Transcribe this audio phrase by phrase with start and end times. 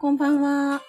[0.00, 0.80] こんばんは。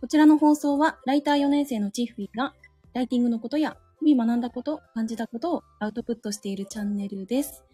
[0.00, 2.54] こちらの放送は、ライター4年生のチーフィーが、
[2.94, 7.64] ライティングのことや、日々学んだこと、感じたことをアウトプットしているチャンネルです。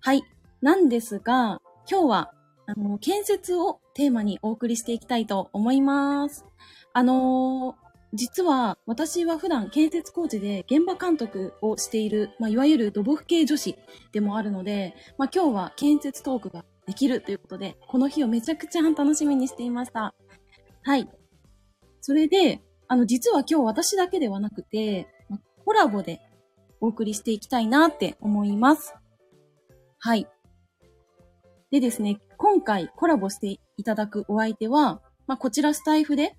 [0.00, 0.22] はい。
[0.60, 2.34] なんですが、今日は、
[2.66, 6.44] あの、建設をテーマにお送りしていきたいと思います。
[6.92, 7.84] あのー
[8.16, 13.74] 実は私は普段建設工事で現場監督をしている、まあ、いわゆる土木系女子
[14.12, 20.14] でもあるので、まあ、今日は建設トークができるということで、この日をめちゃくちゃ楽しみにしていました。
[20.82, 21.08] はい。
[22.00, 25.08] それで、あの、実は今日私だけではなくて、
[25.64, 26.20] コラボで
[26.80, 28.94] お送りしていきたいなって思います。
[29.98, 30.28] はい。
[31.70, 36.36] でですね、今回コラボしていただくお相手は、まあ、こちらスタイフで、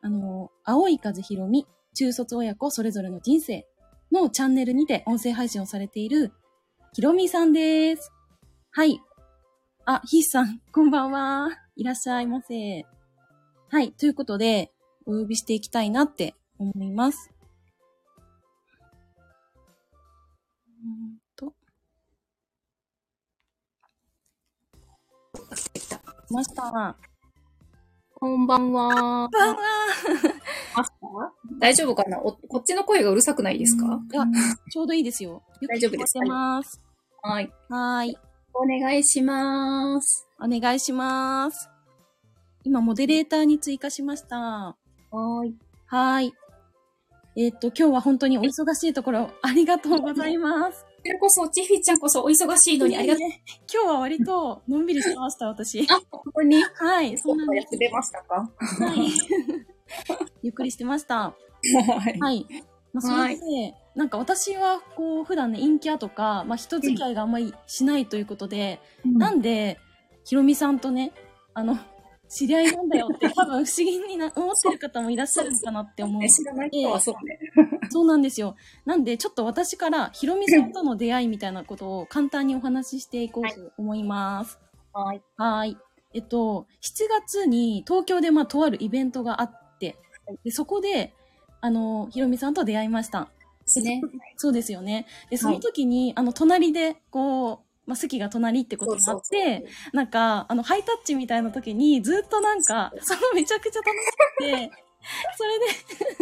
[0.00, 3.66] あの、青い風ひろみ、中卒親子それぞれの人生
[4.12, 6.32] のチャンネルにて音声配信をされている、
[6.92, 8.12] ひろみさんです。
[8.70, 9.00] はい。
[9.84, 11.48] あ、ひーさん、こんばんは。
[11.74, 12.86] いらっしゃいませ。
[13.68, 13.90] はい。
[13.90, 14.70] ということで、
[15.06, 17.32] お呼びしていきたいなって思います。
[20.68, 21.52] うーんと。
[26.28, 26.96] 来ました。
[28.14, 29.28] こんばんは。
[29.28, 31.32] こんばんは。
[31.58, 32.20] 大丈夫かな？
[32.20, 34.24] おこっちの声がうるさくないですか、いや、
[34.70, 35.30] ちょうどいいですよ。
[35.32, 36.80] よく大丈夫です聞こえてます。
[37.20, 37.52] はい。
[37.68, 38.16] はーい。
[38.54, 40.26] お願いします。
[40.40, 41.68] お願いします。
[42.64, 44.36] 今、モデレーターに追加しました。
[44.36, 44.76] は
[45.86, 46.26] はい。
[46.26, 46.32] ーい。
[47.34, 50.84] えーっと、今日は本当にお忙しいところ、ありがとうございます。
[50.84, 53.28] こちらこそ、チフィちゃんこそお忙しいのにありがとう。
[53.72, 55.80] 今日は割と、のんびりしてました、私。
[55.90, 56.62] あ、本当に？
[56.62, 57.76] はい、そうなんです。
[57.78, 58.50] 出ましたか？
[58.60, 59.08] はい。
[60.42, 61.34] ゆっくりしてました。
[61.98, 62.18] はい。
[62.20, 62.46] はい。
[62.92, 69.78] まあ、それで、なんか私は、こう、普段ね、陰キャとか、まあ、人付き合いがあんまりしないということで、なんで、
[70.24, 71.12] ひろみさんとね、
[71.54, 71.78] あの、
[72.28, 76.30] 知り合いなんだよって 多分不思議にな思ってる方もいらっしゃるのかなって思うね。
[76.30, 77.38] 知らない人はそうね。
[77.90, 78.56] そうなんですよ。
[78.86, 84.58] なんで、ちょっと私からひろみさんとの出会いみたいなことを簡単にお話ししていこうと思います。
[84.94, 85.22] はい。
[85.36, 85.76] はーい。
[86.14, 89.96] えっと、7月に東京でまあとあるイベントがあって、
[90.42, 91.14] でそこで、
[91.62, 93.28] あの、ひろみさんと出会いました。
[93.64, 94.02] ですね。
[94.36, 95.06] そうですよね。
[95.30, 104.70] で、その時に、あの、隣で、こう、まあ、席が隣ってことになって、なんか、あの、ハイタッチみたいな時に、ずっとなんか、そのめちゃくちゃ楽しくて、
[105.36, 105.66] それで、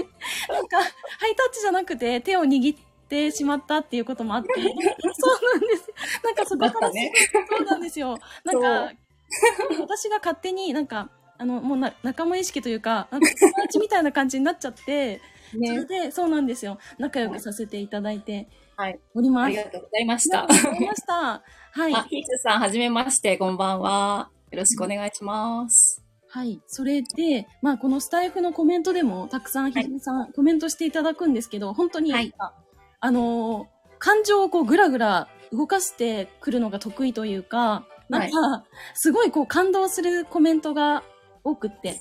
[0.52, 0.84] なんか、ハ
[1.26, 5.94] イタッチじゃなくて、手を握ってしまったっていうこともあって、 そうなんですよ。
[6.22, 7.12] なんかそこから、ね、
[7.48, 8.18] そうなんですよ。
[8.44, 8.92] なんか、
[9.80, 16.78] 私が勝手になんか、あの、もうな仲間意識というか、なんか友達みたいな感じになっちゃって、 それで、そうなんですよ。
[16.98, 19.00] 仲良くさせていただいてはい。
[19.14, 19.46] おります。
[19.46, 20.44] ありがとうございました。
[20.44, 21.14] ありがとうございました。
[21.72, 21.94] はい。
[21.94, 24.30] あ、ヒーツさん、はじめまして、こんばんは。
[24.50, 26.04] よろしくお願いします。
[26.28, 26.60] はい。
[26.66, 32.32] それで、まあ、このスタイフのコメントでも、たくさん、ひじみさん、コメントしていただくんですけど、本当に、はい
[33.00, 33.66] あのー
[34.02, 38.64] 感情をこう、ぐらぐら動かしてくるのが得意というか、なんか、
[38.94, 41.04] すごいこう、感動するコメントが
[41.44, 42.00] 多くって、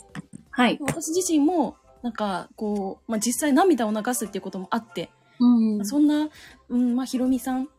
[0.51, 0.77] はい。
[0.81, 6.29] 私自身も、なんか、こう、まあ、実際涙を流すっていうこともあって、うんそんな、
[6.69, 7.69] うん、まあ、ひろみさん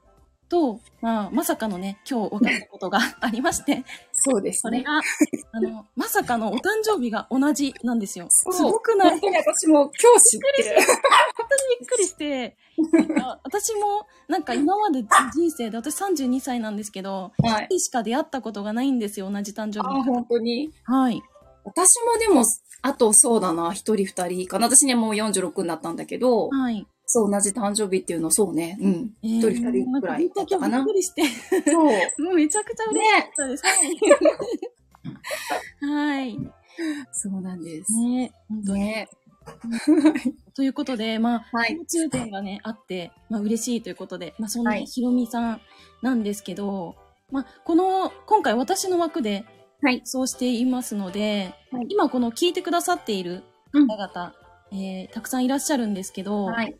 [0.48, 4.70] と、まあ、まさかのね、今日分かったことがありまして、そうですね。
[4.70, 5.00] それが、
[5.52, 8.26] あの、まさかのお誕生日が同じなんですよ。
[8.30, 9.20] すごくない？
[9.20, 10.76] 私も今日知ってる。
[11.80, 12.56] びっくりして、
[12.92, 15.04] なんか私も、なんか今まで
[15.34, 17.80] 人生で、私32歳なんですけど、はい。
[17.80, 20.02] しか出会ったことがないんですよ、同じ誕生あ、日。
[20.02, 20.72] 本当に？
[20.84, 21.22] はい。
[21.64, 22.44] 私もでも、
[22.82, 24.66] あとそうだな、一人二人かな。
[24.66, 26.86] 私ね、もう46になったんだけど、はい。
[27.06, 28.78] そう、同じ誕生日っていうの、そうね。
[28.80, 29.10] うん。
[29.22, 31.22] えー一人二人くらいだったかなびっくりして、
[31.70, 31.84] そう。
[32.22, 33.64] もうめちゃくちゃ嬉しかったです。
[35.80, 36.38] はい。
[37.12, 37.92] そうなんです。
[37.92, 38.80] ね本当に。
[38.80, 39.08] ね
[40.54, 45.60] ということで、まあ、はい共通点がね、あって、まあ、嬉しいということで、まあ、そんなはいひろみさん
[46.02, 46.94] なんですけど、
[47.30, 49.44] まあ、この、今回私の枠で、
[49.82, 50.02] はい。
[50.04, 53.42] そうしていますので、はい今この聞いてくださっている
[53.72, 54.34] うん方々、
[54.72, 56.76] えーたくさんいらっしゃるんですけど、はい。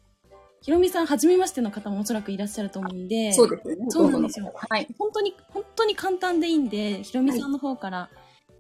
[0.63, 3.87] ひろみさん、初めましての方もおそらくいらっしゃると思うんで、そうですよね。
[3.89, 4.87] そうなんですよはい。
[4.99, 8.11] 本当に、本当に簡単でいいんで、ひろみさんの方から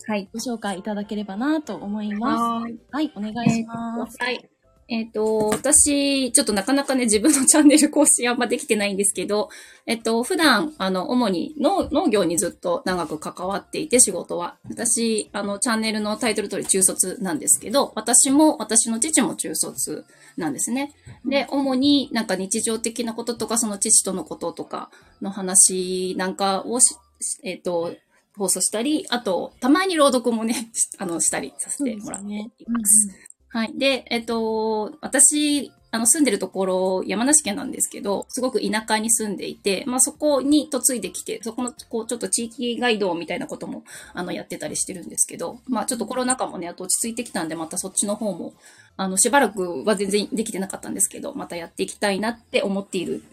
[0.06, 0.28] はい。
[0.32, 2.42] ご紹介いただければなと思います。
[2.42, 2.80] はーい。
[2.90, 4.16] はい、お願いします。
[4.18, 4.50] はい。
[4.90, 9.48] えっ、と、私、ちょっとなかなかね、自分の チャンネル更新あんまできてないんですけど、
[9.86, 14.56] えっと、普段、あの、主に農農業にずっと長く関わっていて、仕事は。
[14.68, 20.04] 私、あの、チャンネルのタイトル通り中卒なんですけど、私も、私の父も中卒
[20.36, 20.92] なんですね。
[21.24, 24.90] で、主になんか日常的なこととか、その父とのこととか
[25.22, 26.96] の話なんかをし、
[27.44, 27.94] えっと、
[28.36, 33.29] 放送したり、あと、たまに朗読もね、 あの、したりさせてもらっています。
[33.50, 33.72] はい。
[33.76, 43.82] で、えっと、私、あの、住んでるところ、山梨県なんですけど、すごく田舎に住んでいて、まあ、そこに嫁いできて、そこの、こう、ちょっと地域ガイドみたいなことも、
[44.14, 48.54] あの、やってたりしてるんですけど、まあ、ちょっとコロナ禍もね、あと落ち着いてきたんで、またそっちの方も、
[48.96, 53.24] あの、しばらくは全然できてなかったんですけど、またやっていきたいなって思っている、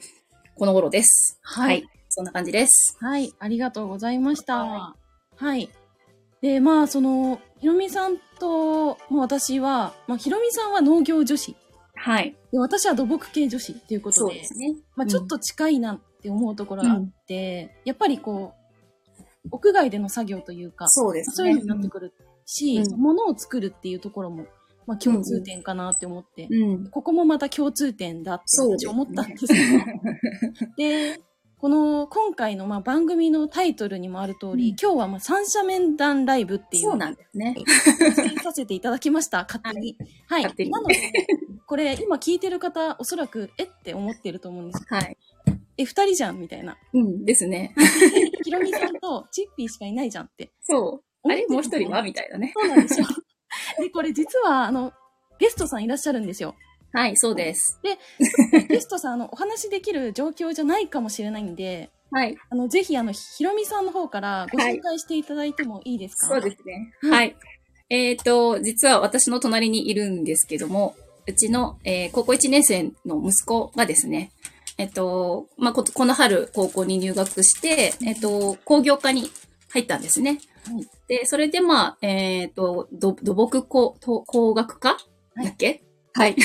[0.55, 1.39] この頃です。
[1.43, 2.97] はいそんな感じです。
[2.99, 4.55] はい、ありがとうございました。
[4.57, 4.95] は
[5.35, 5.69] はい。
[6.41, 11.55] で、まあ、その、ひろみさんと、まあ、私は、まあ、ひろみさんは農業女子。
[11.95, 12.35] はい。
[12.51, 14.75] で、私は土木系女子っていうことで、ね。
[14.95, 21.35] まあ、うんちょっと近いなって思うところがあって、やっぱりこう、屋外での作業というか、そうですね。
[21.35, 22.13] そういうのになってくる
[22.45, 24.45] し、うん物を作るっていうところも、
[24.85, 26.89] まあ、共通点かなって思って、うん。
[26.89, 29.59] ここもまた共通点だって思ったんですけど、
[30.77, 31.19] で、
[31.59, 37.55] この今回のまあ番組のタイトルにもある通り、うん今日はまあ三者面談ライブっていうそうなんですね。
[38.43, 39.97] させていただきました、勝手に。
[40.27, 40.43] はい。
[40.43, 40.95] 勝手になので、
[41.65, 44.85] これ今聞いてる方、おそらく、えって思ってると思うんです。
[44.87, 45.17] はい。
[45.77, 46.77] え、二人じゃんみたいな。
[46.93, 47.73] うんですね。
[48.43, 50.51] ひろみさんとチッピーしかいないじゃんって。
[50.61, 51.27] そう。
[51.27, 51.47] あれ？
[51.47, 52.03] もう一人は？
[52.03, 52.53] みたいなね。
[52.55, 53.07] そうなんですよ。
[53.79, 54.93] で、これ実は、あの、
[55.39, 56.53] ゲストさんいらっしゃるんですよ。
[56.97, 57.79] はい、そうです。
[58.69, 62.35] ゲ ストさん、あの、お話できる状況じゃないかもしれないんで、はい。
[62.49, 66.91] あの、ぜひ、あの、ひろみさんの方からご紹介していただいてもいいですか、そうですね。
[67.01, 67.35] はいはい。
[67.89, 70.95] えっ、と、実は私の隣にいるんですけども、
[71.27, 74.31] うちの、えー高校1年生の息子がですね、
[74.79, 79.29] えっ、と、まあ、ここの春高校に入学して、えっ、と、工業科に
[79.69, 80.39] 入ったんですね。
[80.65, 84.97] はいで、それでまあ、えっ、と、ど土木工と工学科？
[85.35, 85.67] はいだっけ？
[85.67, 85.86] はい。
[86.17, 86.31] はい。
[86.33, 86.35] っ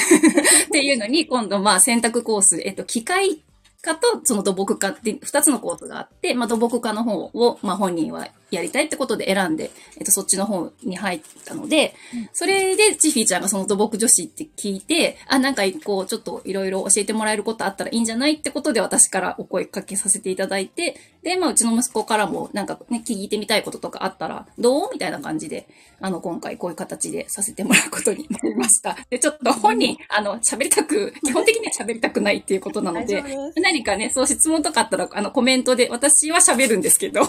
[0.70, 3.42] ていうのに、今度まあ選択コース、えっ、と、機械
[3.80, 25.68] 科とその土木科って二つのコースがあって、まあ土木科の方を、まあ本人はやりたいってことで選んで、えっと、そっちの方に入ったので、うんそれでチフィーちゃんがその土木女子って聞いて、あ、なんかこう、ちょっといろいろ教えてもらえることあったらいいんじゃないってことで私からお声かけさせていただいて、で、まあうちの息子からもなんかね、聞いてみたいこととかあったら、どうみたいな感じで、
[26.00, 28.96] あの、今回こういう形でさせてもらうことになりました。
[29.08, 33.22] で、ちょっと本人、あの、喋りたく、基本的には喋りたくないっていうことなので。
[33.56, 37.22] 何かね、そう質問とかあったら、あの、コメントで、私は喋るんですけど、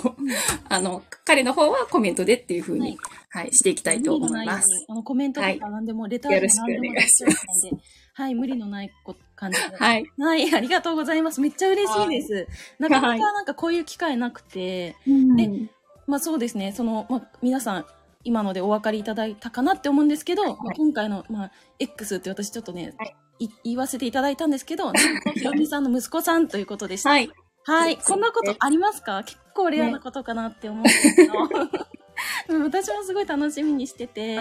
[0.70, 2.98] あの、彼の方はコメントでっていう風に、
[3.30, 4.68] はい、していきたいと思います。
[4.88, 7.84] あのコメントとはいか何でも、レターでもよろしく何でもお願いします大丈夫なんで、
[8.14, 9.76] はい、無理のないこ感じで。
[9.76, 10.06] はい。
[10.18, 11.42] はい、ありがとうございます。
[11.42, 12.48] めっちゃ嬉しいです。
[12.80, 14.96] なかなはいかなんかこういう機会なくて、
[15.36, 15.50] で、
[16.08, 17.86] まあそうですね、その、まあ皆さん、
[18.24, 24.92] 今のでお分かりいただいたかなって思うんですけど、まあ今回の、まあ、X って私ちょっとね、はいい言わせていただいたんですけど、
[25.34, 27.10] ひろみさんの息子さんということでした。
[27.10, 27.30] はい。
[27.66, 27.98] はい。
[27.98, 29.24] こんなことありますか？
[29.24, 31.34] 結構レアなことかなって思うんですけど。
[32.50, 34.40] うん私もすごい楽しみにしてて、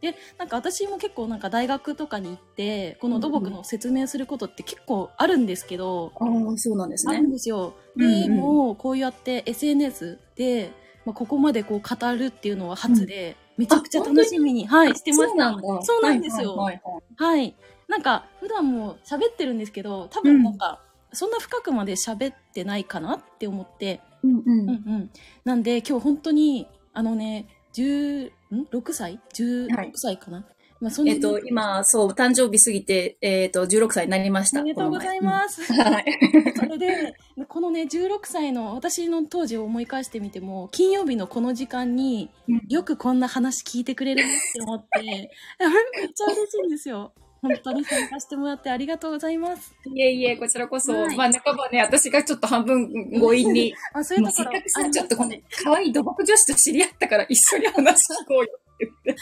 [0.00, 7.28] で、なんか私も結構なんか大学とかに行って、この土木の説明することって結構あるんですけど、ああ、そうなんですねある。
[7.28, 7.74] んですよ。
[7.96, 10.72] うんうんでも、こうやって SNS で、
[11.04, 15.28] まあ、ここまでこう語るっていうのは初で、めちゃくちゃ楽しみに、はい、してました。
[15.28, 15.62] そうなんだ。
[15.82, 16.56] そうなんですよ。
[16.56, 17.54] はいはいはい。
[17.88, 20.80] なんか、普段も喋ってるんですけど、多分なんか、
[21.12, 25.10] そんな深くまで喋ってないかなって思って、うんうんうんうん。
[25.44, 28.32] なんで、今日本当に、あのね、10、ん
[28.70, 30.44] ?6 歳 ?16 歳かな、
[30.82, 34.60] まあ、そえっと、今、そう、誕生日過ぎて、えっと、16歳になりました。
[34.60, 35.64] おめでとうございます。
[35.64, 35.72] す。
[35.72, 36.04] はい。
[36.58, 37.14] それで、
[37.46, 42.30] このね、16歳の私の当時を思い返してみても、金曜日のこの時間に
[42.68, 47.12] よくこんな話聞いてくれるなって思って、 めっちゃ嬉しいんですよ。
[47.42, 49.74] 本当に参加してもらってありがとうございます。
[49.84, 55.42] いえいえ、こちらこそ、はいまあ、半ばね、私がちょっと半分強引に、あ、そういうところかくさ、ちょっとこのね。
[55.64, 59.16] 可愛い土木女子と知り合ったから一緒に話聞こうよって言っ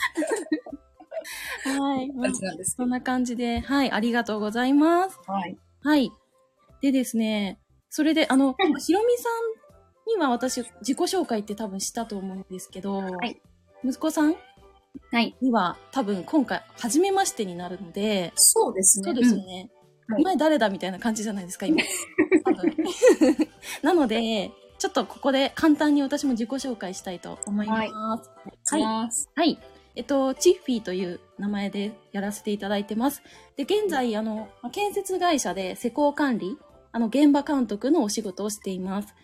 [1.64, 2.12] てはい。
[2.12, 5.18] ま あ感じなんですけそんな感じで、はい、ありがとうございます。
[5.26, 5.32] ど。
[5.32, 5.56] はい。
[5.82, 6.12] はい。
[6.82, 7.58] でですね、
[7.88, 9.28] それで、あの、ひろみさ
[10.10, 13.40] んには私、自己紹介って多分したと思うんですけど、い
[13.82, 14.36] 息子さん
[15.12, 15.36] はい。
[15.40, 19.04] には多分今回、初めましてになるので、そうですね。
[19.04, 19.70] そうですよね。
[19.74, 19.80] うん
[20.12, 21.80] はいお前誰だみたいな感じじゃないですか、今。
[22.44, 22.76] 多分
[23.82, 27.76] なので、ちょっとここで簡単に私も自己紹介したいと思いま
[28.64, 28.72] す。
[28.72, 28.82] はい。
[28.82, 29.30] ます。
[29.36, 29.58] はい。
[29.94, 33.22] えっと、チッフィーという名前でやらせていただいてます。
[33.56, 36.56] で、現在、あの、まあ建設会社で施工管理、
[36.92, 39.14] あの、現場監督のお仕事をしています。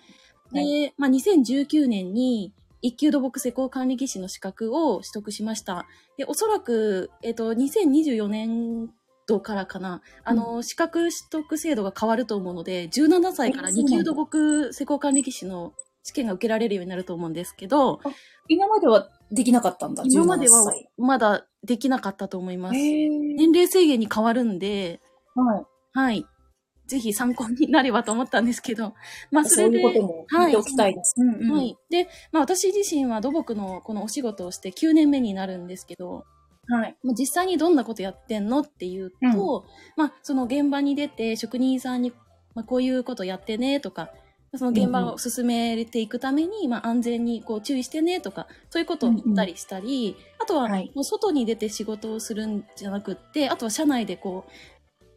[0.53, 2.53] で、はまあ、2019年に
[2.87, 5.87] 一級土木施工管理技師の資格を取得しました。
[6.17, 8.91] で、おそらく、えっと、2024年
[9.27, 15.75] 度からかな、あの、資格取得制度が変わると思うので、17歳から二級土木施工管理技師の
[16.05, 17.99] 試験が受けられるようになると思うんですけど、
[18.49, 22.75] 今まではできなかったんだ、今まで17は歳まだできなかったと思います。
[22.75, 25.01] 年齢制限に変わるんで、
[25.35, 25.67] はい。
[25.93, 26.27] はい。
[26.87, 28.95] ぜひ参考になればと思ったんですけど、
[29.31, 31.15] まあそそうれで、いうことも聞いておきたいです。
[31.19, 31.77] うんうんはい。
[31.91, 36.25] で、まあ私自身は土木のこのお仕事をして9年目になるんですけど、
[36.69, 36.97] はい。
[37.03, 39.67] まあ、実際にどんなことやってんのっていうと、
[39.97, 42.13] まあその現場に出て職人さんに、
[42.55, 44.11] まあ、こういうことやってねとか、
[44.55, 54.51] その現場を進めていくために、まあ安全にこう注意してねとか、そういうことを言ったりしたり、あとははいもう外に出て仕事をするんじゃなくって、あとは社内でこう、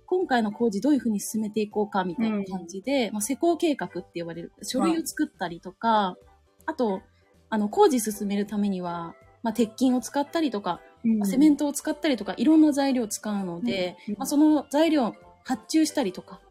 [0.10, 4.52] 今回の工事どういうふうに進めていこうかみたいな感じで、まあ施工計画って呼ばれる。
[4.64, 6.18] 書類を作ったりとか、
[6.66, 7.04] あと、
[7.52, 9.14] あの工事進めるためには、
[9.44, 10.82] まあ鉄筋を使ったりとか、
[11.20, 14.16] まあセメントを使ったりとか、いろんな材料を使うので、うん。
[14.18, 16.42] まあ、その材料を発注したりとか、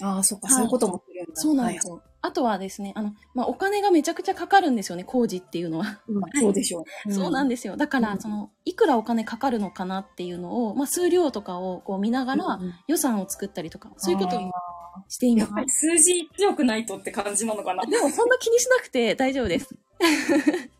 [0.00, 0.54] ああ、そっか、はい。
[0.54, 1.32] そういうこともするんだ。
[1.34, 2.00] そうなんですよ。
[2.20, 5.84] あとはですね、あの、まあ、お金がめちゃくちゃかかるんですよね、工事っていうのは。
[5.84, 7.12] はいはいそうでしょう。
[7.12, 7.76] そうなんでですよ。
[7.76, 14.50] だから、うんその、いくらお金かかるのかなっていうのを、まあ、数量とかをこう見ながら予算を作ったりとか、そういうことを
[15.08, 15.60] していますやっぱ。
[15.62, 17.84] り数字強くないとって感じなのかな。
[17.84, 19.74] でも、そんな気にしなくて大丈夫です。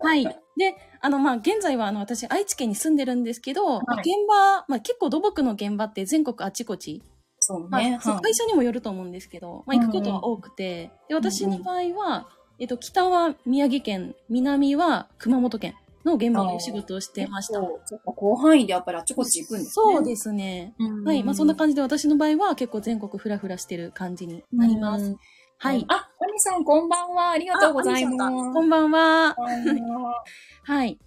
[0.00, 0.24] はい。
[0.56, 7.13] で、あの、まあ、現在は、あの、私、愛知県に住んでるんですけど、まあ現場、まあ、結構土木の現場って全国あちこちまあ
[7.46, 7.68] そうね。
[7.70, 15.74] はいそう会社にもよると思うんですけど、まあ、行くことは多くて、で私の場合は、えっと、北は宮城県、南は熊本県
[16.04, 17.60] の現場でお仕事をしてました。
[17.60, 17.70] っか
[18.18, 19.70] 広範囲でやっぱりあちこち行くんですね。
[19.72, 20.74] そうですね。
[20.78, 21.22] うんはい。
[21.22, 25.04] まあ、そんな感じで私の場合は結構全国フラフラしてる感じになります。
[25.04, 25.16] うん
[25.58, 25.84] はい。
[25.88, 27.30] あ、アミさんこんばんは。
[27.30, 28.52] ありがとうございます。
[28.52, 29.34] こんばんは。
[29.34, 29.36] は
[30.64, 30.98] はい。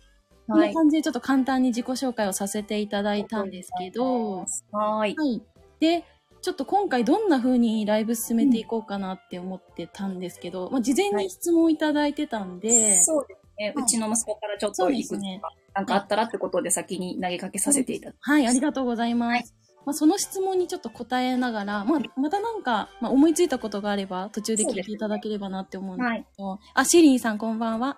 [0.48, 0.62] こんは。
[0.62, 4.38] ない感じでちょっと簡単に自己紹介をさせていただいたんですけど、
[4.72, 5.16] はい。
[5.16, 5.42] はい。
[5.80, 6.06] で、
[6.42, 13.74] ちょっと今回どんな風にライブ進めていこうかなって思ってたんですけど、まあ、事前に質問いただいてたんで、そうですね。
[13.76, 19.32] はいうちの息子からちょっといくつか、なんかあったらってことで先に投げかけさせていただきはい、ありがとうございます。
[19.32, 19.46] はい
[19.88, 26.26] まあ、その質問にちょっと答えながら、まあ、またなんか、まあ、思いついたことがあれば、途中で聞いていただければなって思うんですはい。
[26.36, 27.98] けど、あ、シリーさんこんばんは。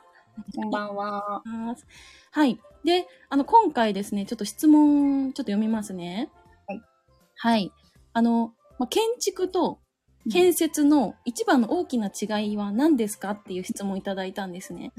[0.55, 1.41] こんばんは。
[2.29, 2.59] はい。
[2.83, 6.29] で、あの、今回ですね、ちょっと質問、ちょっと読みますね。
[6.67, 6.81] はい。
[7.37, 7.71] はい。
[8.13, 9.79] あの、まあ、建築と
[10.31, 14.91] 建設の一番の大きな違いは何ですかっていう質問をいただいたんですね。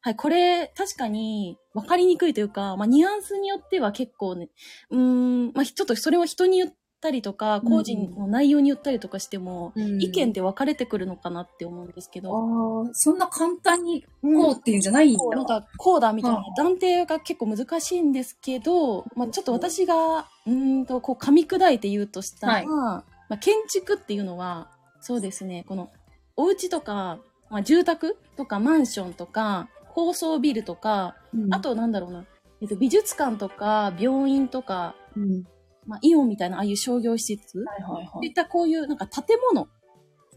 [0.00, 4.48] はい、これ、確かに分かりにくいというか、まあ、ニュアンスによっては結構ね、
[4.90, 15.18] うーん、まあ、ちょっとそれは人に言ったりとか、工事の内容に言ったりとかしても、意見って分かれてくるのかなって思うんですけど、ああ、そんな簡単にこうっていうんじゃないんだ。
[15.18, 16.38] こうなんかこうだみたいな。
[16.38, 22.66] はい断定が結構難しいんですけど、まあ、ちょっと私がうーんとこう噛み砕いて言うとしたら、はい。
[22.66, 24.68] まあ、建築っていうのは
[25.00, 25.90] そうですねこの
[26.36, 27.18] お家とか、
[27.50, 31.54] まあ、住宅とかマンションとか高層ビルとか、うん。
[31.54, 32.24] あ、となんだろうな、
[32.60, 35.44] えっと、美術館とか病院とか、うん。
[35.86, 39.66] まあ、イオンみたいなああいう商業施設、はいはいはいいったこういうなんか建物を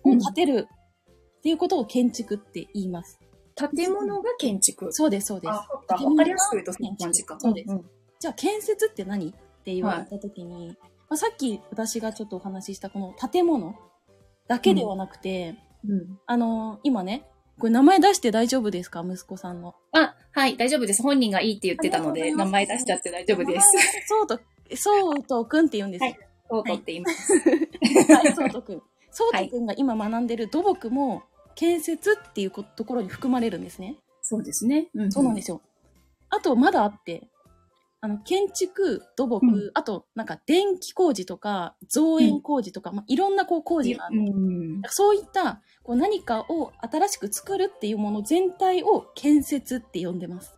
[0.03, 0.67] 建てる
[1.37, 3.19] っていうことを建築って言います。
[3.55, 4.91] 建物が建築。
[4.91, 5.51] そうです、そうです。
[5.51, 5.63] わ
[6.15, 6.73] かりやすく言うと
[7.39, 7.85] そうですん
[8.19, 9.31] じゃあ建設って何っ
[9.63, 10.77] て言われた時に、
[11.09, 13.75] まあ、さっき私がちょっとお話ししたこの建物
[14.47, 15.55] だけではなくて、
[15.87, 16.19] うん。
[16.25, 17.27] あのー今ね、
[17.59, 19.05] これ名前出して大丈夫ですか？
[19.07, 19.75] 息子さんの。
[19.91, 21.01] あ、はい、大丈夫です。
[21.01, 23.67] 本人がいいって言ってたので、名前出しちゃって大丈夫です。
[24.07, 24.39] そうと、
[24.75, 26.15] そうとくんって言うんですよ。
[26.49, 27.33] そうとって言います。
[28.13, 28.81] はい、そうとくん。
[29.11, 31.23] そうとくんが今学んでる土木も
[31.55, 33.97] 建設っていうこところに含まれるんですね。
[34.21, 34.89] そうですね。
[34.93, 35.61] うんそうなんですよ。
[36.29, 37.29] あと、まだあって、
[38.01, 44.19] あの、建築、土木、うんあと、なんか、電気工事とか、造園工事とか、まあ、いろんなこう工事がある。
[44.19, 44.81] うん。
[44.89, 50.55] そういった、こう何かを新しく作るっていうもの全体を建設って呼んでます。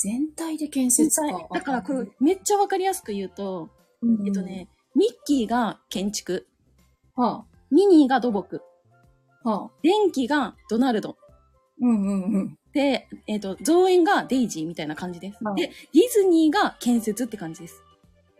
[0.00, 1.26] 全体で建設か。
[1.52, 3.68] だから、これ、めっちゃわかりやすく言うと、
[4.02, 4.40] うんえっと。
[4.40, 6.46] ね、ミッキーが建築、
[7.14, 8.62] はミニーが土木、
[9.44, 9.70] あ、はあ。
[9.82, 11.16] 電気がドナルド、
[11.82, 12.58] うんうんうん。
[12.72, 15.44] で、えっ、と、造園がデイジーみたいな感じです。
[15.44, 17.82] はいで、ディズニーが建設って感じです。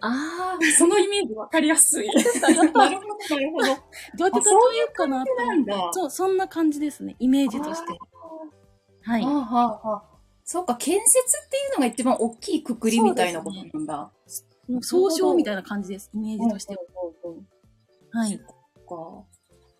[0.00, 2.09] ああ、 そのイメージわかりやすい。
[2.40, 3.64] なるほど、なるほど。
[3.67, 3.83] どうやっ
[4.17, 5.90] て例えようかなってなんだ。
[5.93, 7.17] そう、そんな感じですね。
[7.19, 7.99] イメージとして。
[9.02, 9.31] はいは。
[9.31, 10.10] あ、はあ、はあ。
[10.52, 14.11] そうか、建設っていうのが一番大きいくくりみたいなことなんだ。
[14.69, 16.11] もう総称みたいな感じです。
[16.12, 16.83] イメージとしては。
[17.25, 17.47] うんうんうん
[18.11, 18.33] はい。
[18.33, 19.26] そっ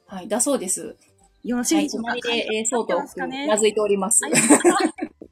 [0.07, 0.15] か。
[0.15, 0.97] はい、だそうです。
[1.43, 2.17] よろしいはい、でしょうか。
[2.23, 4.29] 隣で、えー、そうとうなずいておりますあ。
[4.29, 4.35] よ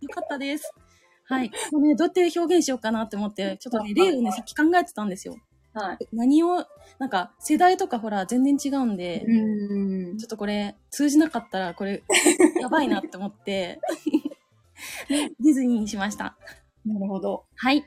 [0.09, 0.73] かったです。
[1.27, 1.53] はい。
[1.71, 5.37] もうね、どうやって表現しようかなって思って、ちょっとね、例をね、さっき考えてたんですよ。
[5.73, 5.99] はい。
[6.13, 6.67] 何を、
[6.99, 12.03] なんか世代とかほら全然違うんで、うんちょっとこれ通じなかったらこれ
[12.61, 13.79] やばいなって思って、
[14.28, 14.28] で
[15.09, 16.37] ディズニーにしました。
[16.85, 17.47] なるほど。
[17.57, 17.79] はい。
[17.79, 17.83] っ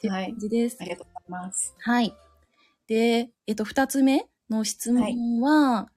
[0.00, 0.76] てはい感じです。
[0.80, 1.74] ありがとうございます。
[1.78, 2.14] はい。
[2.86, 5.90] で、えっと、二つ目の質問は、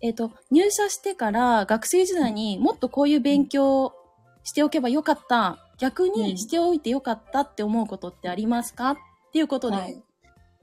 [0.00, 3.92] えっと、入社してから学生時代にもっとこういう勉強
[4.44, 8.92] しておけばよかった、逆にしておいてよかったって思うことってありますか？
[8.92, 8.96] っ
[9.32, 10.02] ていうことで、はい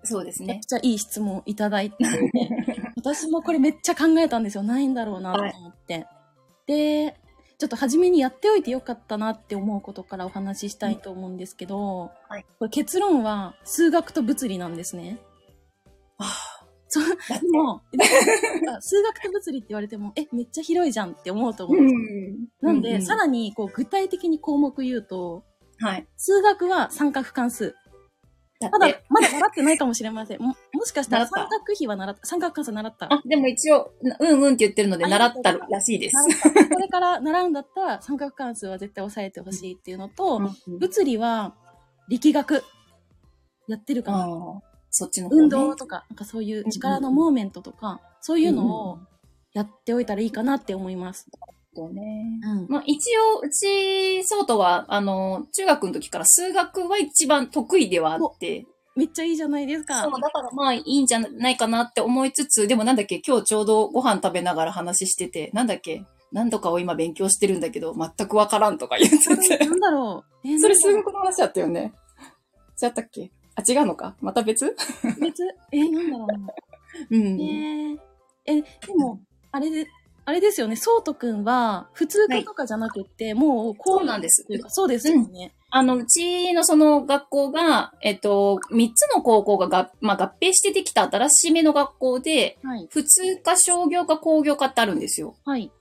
[0.02, 0.62] そうですねめっ。
[0.62, 1.98] ちゃいい質問をいただいて、
[2.96, 4.64] 私もこれめっちゃ考えたんですよ。
[4.64, 6.08] ないんだろうなと思って。
[6.68, 7.20] で、
[7.60, 15.20] ちょっと初めにやっておいてよかったなって思うことからお話ししたいと思うんですけど、はいこれ結論は数学と物理なんですね。
[16.18, 16.26] あ
[16.88, 17.84] そう、でも、
[18.82, 22.72] 数学と物理って言われても、え、めっちゃ広いじゃんって思うと思ううんですよ。
[22.72, 22.74] ん。
[22.74, 25.44] なんで、うさらにこう具体的に項目言うと、
[25.80, 26.08] はい。
[26.18, 27.76] 数学は三角関数。
[28.60, 30.42] だまだまだ習ってないかもしれません。
[30.42, 33.14] ももしかしたら三角比は習った、三角関数習った。
[33.14, 36.16] あ、でも一応、うんうんって言ってるので、あ習ったらしいです。
[36.70, 40.38] これから習うんだったら三角関数は絶対押さえてほしいっていうのと、
[40.68, 41.56] うん物理は
[42.10, 42.64] 力学。
[43.70, 44.28] やってるかな、
[44.90, 45.42] そっちの方ね。
[45.44, 49.00] 運動とか、なんかそういう力のモーメントとか、そういうのを
[49.54, 51.30] やっておいたらいいかなって思います。
[51.80, 52.40] そうね。
[52.44, 52.68] うん。
[52.68, 60.04] まあ、一応、うち、ソートは、あの、中学の時から数学は一番得意ではあって、めっちゃいいじゃないですか。
[60.04, 69.18] そう、だからまあいいんじゃないかなって思いつつ、でもなんだっけ、今日ちょうどご飯食べながら話してて、なんだっけ、何度かを今勉強してるんだけど、全くわからんとか言って
[69.58, 69.66] て。
[69.66, 70.48] なんだろう。
[70.48, 71.94] えー それ数学の話だったよね。
[72.82, 73.32] 違ったっけ？
[73.56, 74.16] あ、違うのか？
[74.20, 74.66] また別？
[74.66, 74.76] う
[75.22, 75.44] 別？
[75.72, 76.38] えーなんだろうな。
[77.10, 77.42] うん。
[77.42, 78.00] えー、
[78.48, 78.68] え、で
[78.98, 79.22] も、
[79.52, 79.88] あれで、
[80.30, 85.56] あれですよね、そうとくんは、普通科とかじゃなくって、もう、こそうなんですそうですよね。
[85.72, 92.88] あの、うちのその学校が、えっと、三つの高校がが、まあ、合併してできた新しめの学校で、はい。
[92.92, 95.34] 普通科、商業科、工業科ってあるんですよ。
[95.46, 95.72] はい。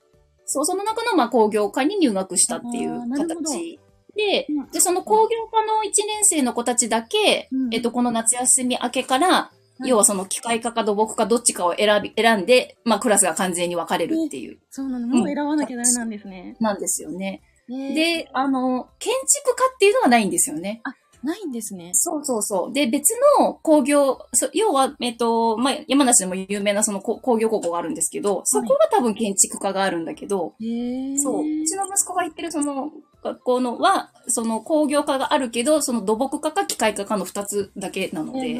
[0.45, 3.79] そう、その中の、まあ、工業科に入学したっていう形
[4.15, 15.07] でうん、で、その工業科の1年生の子たちだけ、うんえっと、この夏休み明けから、い要はその機械科か土木かどっちかを選び、選んで、まあ、クラスが完全に分かれるっていう、そうなの。
[15.07, 16.57] もう選ばなきゃダメなんですね。
[16.59, 17.41] なんですよね。
[17.67, 20.81] ねで、あの、建築科っていうのはないんですよね。
[21.23, 21.91] ないんですね。
[21.93, 22.73] そうそうそう。
[22.73, 31.41] で、別の工業、そ要は、えっと、まあ、山梨でも有名なそのこ工業高校があるんですけど、そこが多分建築科があるんだけど、へーそう。
[31.41, 32.91] うちの息子が行ってるその
[33.23, 38.59] 学校のは、その工業科があるけど、その土木科か機械科かの二つだけなので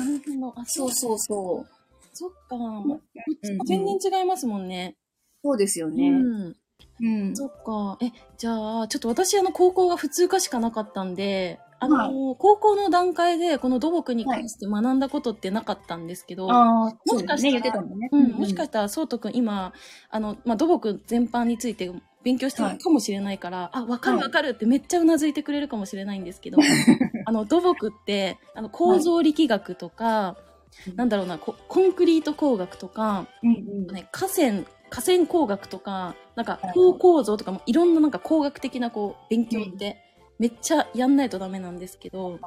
[0.65, 1.79] そうそうそう。
[2.13, 2.55] そっか。
[2.55, 2.99] うん
[3.65, 4.95] 全然違いますもんね。
[5.43, 6.09] そうですようね。
[6.09, 6.55] ん。
[7.01, 7.35] うん。
[7.35, 7.97] そっか。
[8.01, 17.83] え、じゃあ、ちょっと私、あの、高校が普通科しかなかったんで、あの、はい高校の段階で、この土木に関して学んだことってなかったんですけど、ああ、もしかしたら。
[18.11, 19.73] うん、もしかしたら、そうとくん、今、
[20.09, 21.91] あの、まあ、土木全般について
[22.23, 24.25] 勉強してるかもしれないから、あ、わかるはい。
[24.25, 26.57] わかるってめっちゃうなずいてくれるかもしれないんですけど、
[27.25, 30.37] あの、土木って、あの、構造力学とか、
[30.95, 33.93] なんだろうな、こコンクリート工学とか、うんうん。
[33.93, 39.97] ね、河川、河川工学とか、なんかはい高構造とかもいろんななんか工学的なこう勉強って
[40.39, 42.39] めっちゃやんないとダメなんですけど、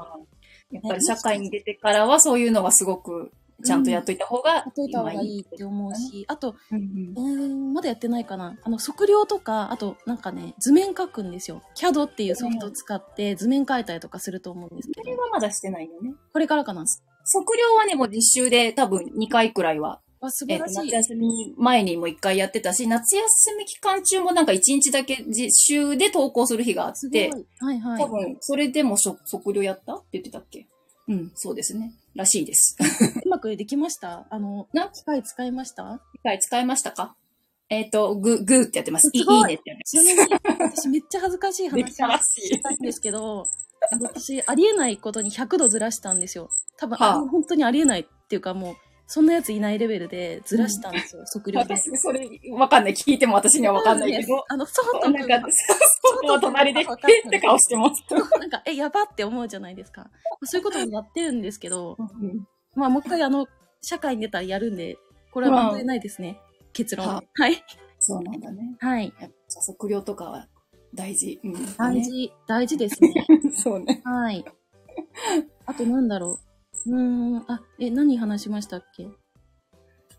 [0.70, 3.32] やっぱり社会に出てからはそういうのはすごく
[3.64, 8.56] ちゃんとやっといた方がやっといた方がいいって思うし、あと、うんうんえー、まだやってないかな。
[8.62, 11.62] あの、測量とか、あとなんかね、図面描くんですよ。
[11.76, 16.14] CAD っていうソフトを使って図面描いたりとかすると思うんですけそれど、はまだしてないよね。
[16.32, 16.84] これからかな。
[17.24, 20.92] 測量はね、もう実習で多分2回くらいは、わ、素えっと晴らしい。
[20.92, 27.30] 夏休み前にも1回やってたし、夏休み期間中もなんか1日だけ実習で登校する日があって、。
[27.60, 28.06] はいはい多。
[28.08, 29.94] 分それでも測量やった？
[29.94, 30.66] って言ってたっけ？
[31.08, 31.92] うん、そうですね。
[32.14, 32.76] らしいです。
[33.24, 34.26] うまくできました？
[34.30, 36.00] あの、な機械使いました？
[36.14, 37.16] 機械使いましたか？
[37.68, 39.10] えっ、と、グ、グーってやってます。
[39.14, 43.46] いいすごいいいねってやってちなみに、私めっちゃ恥ずかしい話 したいんですけど、
[44.00, 46.50] 私、ありえないことに100度ずらしたんですよ。
[46.76, 48.76] 多分、はああ本当にありえないっていうかもう、
[49.12, 51.74] そんなやついないレベルでずらしたんですよ、測量で。
[51.74, 52.94] 私、それ、わかんない。
[52.94, 54.42] 聞いても私にはわかんないけど。
[54.48, 55.38] あの、そうとなんか、
[56.24, 58.02] そう、隣で、えって顔してます。
[58.10, 60.10] なんか、え、やばって思うじゃないですか。
[60.44, 63.46] そういうこともやってるんですけど、うんまあ、もう一回あの、
[63.82, 64.96] 社会に出たらやるんで、
[65.30, 66.40] これは問題ないですね。
[66.72, 67.06] 結論。
[67.06, 67.62] ははい。
[67.98, 68.76] そうなんだね。
[68.80, 69.12] はい。
[69.20, 70.48] やっぱ測量とかは
[70.94, 71.38] 大事。
[71.44, 73.12] うん、大事、大事ですね。
[73.12, 73.26] ね。
[73.54, 74.00] そうね。
[74.04, 74.42] はい。
[75.66, 76.51] あとなんだろう。
[76.86, 79.08] うーん、あ、え、何話しましたっけ？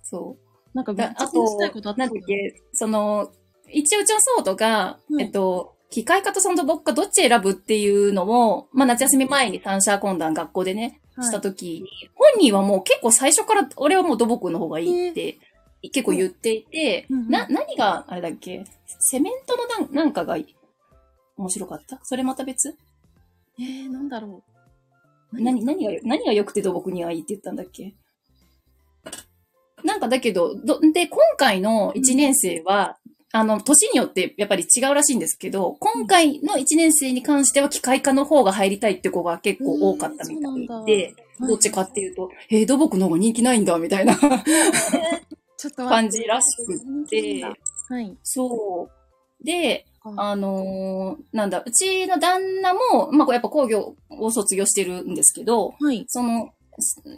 [0.01, 0.43] そう。
[0.73, 0.95] なんかあ
[1.27, 3.31] となんだっけ、その、
[3.69, 5.21] 一応うちのソートが、うん。
[5.21, 15.37] えっと、機械科とその土木科どっち選ぶっていうのを、まあ夏休み前に三者懇談学校でね、した時に、本人はもう結構最初から俺はもう土木の方がいいって
[15.91, 17.19] 結構言っていて、うん。
[17.19, 18.63] うんな、何があれだっけ？
[18.99, 20.37] セメントのなんなんかが
[21.37, 21.99] 面白かった？
[22.03, 22.75] それまた別？
[23.59, 24.52] えー、なんだろう。
[25.33, 27.93] 何、何がよ、何が良くて土木にはいいって言ったんだっけ？
[29.83, 32.97] なんかだけど、ど、で、今回の1年生は、
[33.35, 40.49] あの、年によってやっぱり違うらしいんですけど、今回の1年生に関しては機械科の方が入りたいって子が結構多かったみた
[40.83, 41.13] いで、
[41.47, 44.29] どっちかっていうと、えー土木の方が人気ないんだ、みたいなちょ
[45.69, 47.43] っと 感じらしくって、
[47.89, 48.15] はい。
[48.23, 48.87] そ
[49.41, 49.43] う。
[49.45, 56.05] で、あのーなんだ、うちの旦那も、まあ、やっぱ工業を卒業してるんですけど、はい。
[56.07, 56.49] その、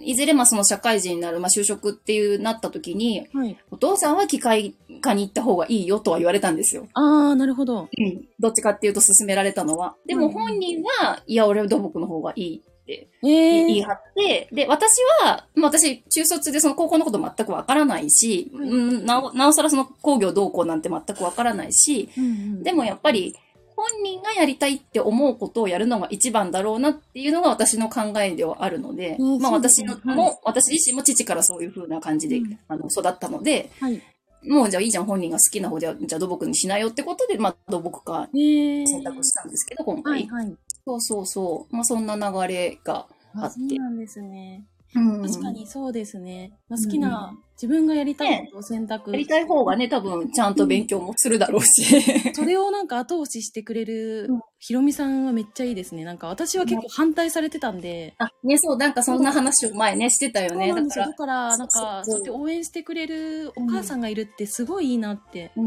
[0.01, 3.57] いずれまあその社会人になる、まあ就職っていうなった時に、はい。
[3.71, 6.87] お父さんは機械科に行った方がいいよとは言われたんですよ。
[6.93, 7.87] あー、なるほど。
[7.97, 8.27] うん。
[8.39, 9.95] どっちかっていうと勧められたのは。
[10.05, 12.74] でも本人は、いや、俺は土木の方がいいっ。
[13.21, 23.35] 言い張って、で、私は、まあ私、中卒でその高校のこと全くわからないし、はいうん、なお、なおさらその工業どうこうなんて全くわからないし、うんうんでもやっぱり、
[23.75, 34.01] 本人がやりたいって思うことをやるのが一番だろうなっていうのが私の考えではあるので、うんまあ私の、はいも、私自身も父からそういう風な感じで、うんあの育ったので、はい。
[34.47, 38.87] もうじゃあいいじゃん、本人が好きな方で、じゃあ土木にしなよってことで、まあ土木科えー。
[38.87, 40.27] 選択したんですけど、今回。
[40.27, 40.55] はい、はい。
[40.85, 41.75] そうそうそう。
[41.75, 43.59] まあそんな流れがああ、って。
[43.59, 44.65] そうなんですね。
[44.95, 46.53] うん確かにそうですね。
[46.69, 49.11] まあ、好きな、自分がやりたいことを選択。
[49.11, 52.33] やりたい方がね、多分ちゃんと勉強もするだろうし。
[52.33, 56.03] それをなんか後押ししてくれるうんひろみさんはめっちゃいいですね。
[56.03, 58.15] なんか私は結構反対されてたんで。
[58.17, 60.69] あ、ね、そう、なんかそんな話を前ね、してたよね。
[60.69, 65.65] だからだ、から、なんか、そうやって応援してくれるお母さんがいるってすごいいいなってうん。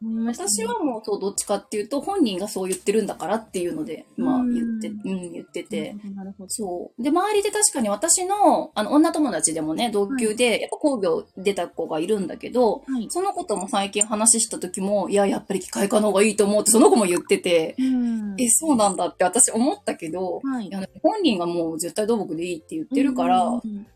[0.00, 0.50] 思いました、ね。
[0.50, 5.94] 私はもうそうどっちかっていうと本人がそう言ってるんだからっていうので、まあうん言って、うん、言ってて。
[5.94, 6.50] なるほどなるほど。
[6.50, 7.02] そう。
[7.02, 13.06] で、周りで確かに私の、あの、女友達でもね、同級で、やっぱ工業出た子がいるんだけど、はい。
[13.10, 18.34] その子とも最近話した時も、いや、やっぱり機械科の方がいいと思うって、その子も言ってて、うん。
[18.40, 20.70] え、そうなんだって私思ったけど、はいい。
[20.70, 23.86] や、本人がもう絶対土木でいいって言ってるから、うんうん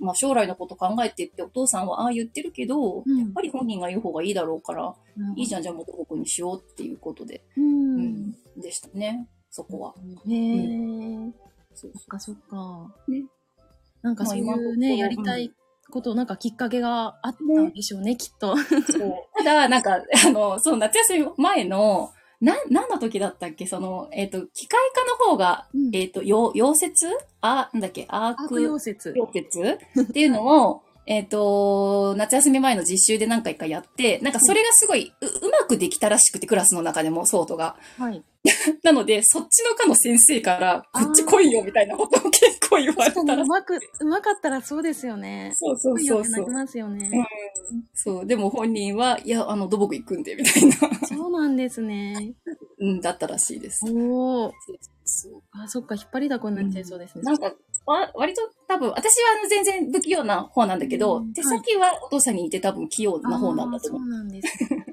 [0.00, 7.60] まあ将来のこと考えてってお父さんはああ言ってるけど、うんやっぱり本人が言う方がいいだろうから、うんいいじゃん、じゃあもう土木にしようっていうことで、う。
[7.60, 9.94] うんん、でしたね、そこは。
[10.28, 11.32] へえ。
[11.74, 12.94] そっかそっか。
[13.08, 13.24] ね
[14.02, 15.52] なんかそういうね、やりたい
[15.90, 18.54] こと、なんかきっかけがあったんでしょうね、きっと。
[19.44, 23.66] ただ、なんか、 あの、そう、夏休み前の、な、何の時だったっけ？
[23.66, 25.90] その、えっ、と、機械科の方が、うん。
[25.94, 27.08] えっ、と、溶溶接？
[27.40, 28.06] あ、なんだっけ？
[28.08, 29.12] アーク悪溶接。
[29.16, 29.78] 溶接？
[30.02, 37.76] っていうのを、えっ、と、夏休み前の実習で何回かやって、なんかそれがすごいう、うまくできたらしくて、クラスの中でも、ソートが。
[37.96, 38.22] はい。
[38.84, 43.46] なので、そっちの科の先生から、こっち来いよ、みたいなことを結構言われたらう。
[43.46, 45.52] まく、うまかったらそうですよね。
[45.54, 46.54] そうそうそうそうなり。
[46.54, 47.10] ますよね。
[47.94, 48.26] そう。
[48.26, 52.34] でも本人は、いや、あの、土木行くんで、みたいな、そうなんですね。
[52.80, 53.80] うん、だったらしいです。
[53.90, 54.52] おお。
[55.04, 57.22] そうあ、そっか、引っ張りだこになっちゃいそうですね。
[57.22, 57.54] なんか、
[57.88, 63.98] わ割と多分、私はあの全然不器用な方なんだけど、うん手先はお父さんに似て多分器用な方なんだと思。
[63.98, 64.84] あーそううなんですね。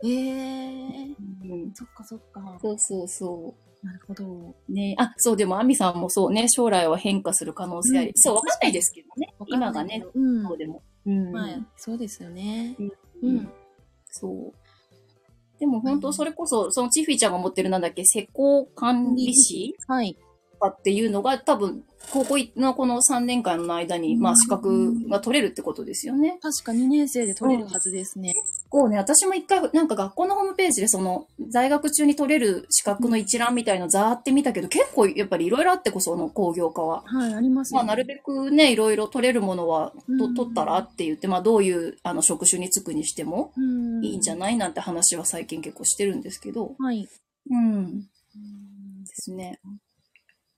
[0.04, 2.58] ええうん、そっかそっか。
[2.62, 4.54] そうそうそなるほど。
[4.68, 4.72] う。
[4.72, 8.08] ねあ、そう、でも、アミさんもそうね、将来は変化する可能性あり。
[8.08, 9.34] うんそう、わかんないですけどね。
[9.46, 10.46] 今がねうん。
[10.46, 10.82] そうでも。
[11.06, 11.32] うん。
[11.32, 12.76] まあ、そうですよね。
[12.78, 13.52] うんうん。
[14.10, 14.52] そう。
[15.58, 20.16] でも本当それこそ、そのチフィちゃんが持ってるなんだっけ、施工管理士はい。
[20.58, 26.38] とかっていうのが多分、高校のこの3年間の間に、まあ資格が取れるってことですよね。
[26.40, 28.34] 確か2年生で取れるはずですね。
[28.70, 37.02] こうね、私も一回、なんか学校のホームページでその、在学中に取れる資格の一覧みたいのざーって見たけど、結構やっぱりいろいろあってこその工業科は。
[37.04, 44.04] はい、ありますまあ、なるべくね、いろいろ取れるものは、うんと取ったらって言って、まあ、どういう、あの、職種に就くにしてもうん。
[44.04, 46.74] いいんじゃないなんて話は最近結構してるんですけど。
[46.78, 47.08] はい。
[47.50, 48.00] うん。
[48.00, 48.06] で
[49.14, 49.60] すね。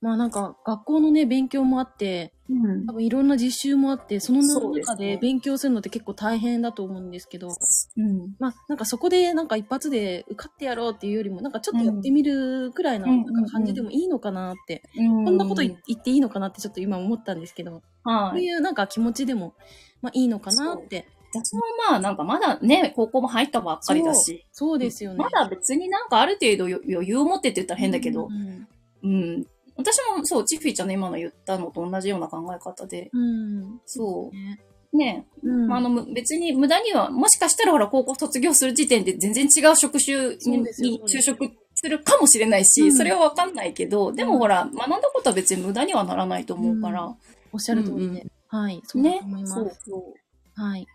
[0.00, 8.34] まあなんか、学校のね、勉強もあって、うん多分いろんな実習もあって、その中で勉強するのって結構大変だと思うんですけど、うん。
[8.40, 18.30] まあなんかそこでなんか一発で受かってやろうっていうよりも、なんかちょっとやってみるくらいのうんなんか感じでもいいのかなって、ここんなこと言言っていいのかなってちょっと今思ったんですけど、はい。
[18.30, 19.54] そういうなんか気持ちでも、
[20.02, 21.06] まあいいのかなって。
[21.32, 24.44] 私もまあ、なんかまだね、高校も入ったばっかりだし。
[24.50, 25.18] そうですよね。
[25.18, 28.66] まだ別になんかある程度余余裕を持ってって言ったら変だけどう、ん。
[29.04, 29.46] うん。
[29.80, 33.80] 私もそう、チッフィーちゃんの今の言ったのと同じような考え方で、うん。
[33.86, 34.60] そね
[34.92, 34.96] う。
[34.96, 35.68] ね、うん。
[35.68, 40.68] まあ、あの、む別に無駄には、もしかしたらほら、高校卒業する時点で全然違う職種に
[41.08, 47.14] 就職するかもしれないし、うんそれはわかんないけど、でもほら、学んだことは別に無駄にはならないと思うから。
[47.52, 48.26] おっしゃる通りで。
[48.48, 48.80] はい。
[48.84, 49.42] そうだねと思い。
[49.42, 49.54] ます。
[49.54, 50.60] そうそう。
[50.60, 50.86] はい。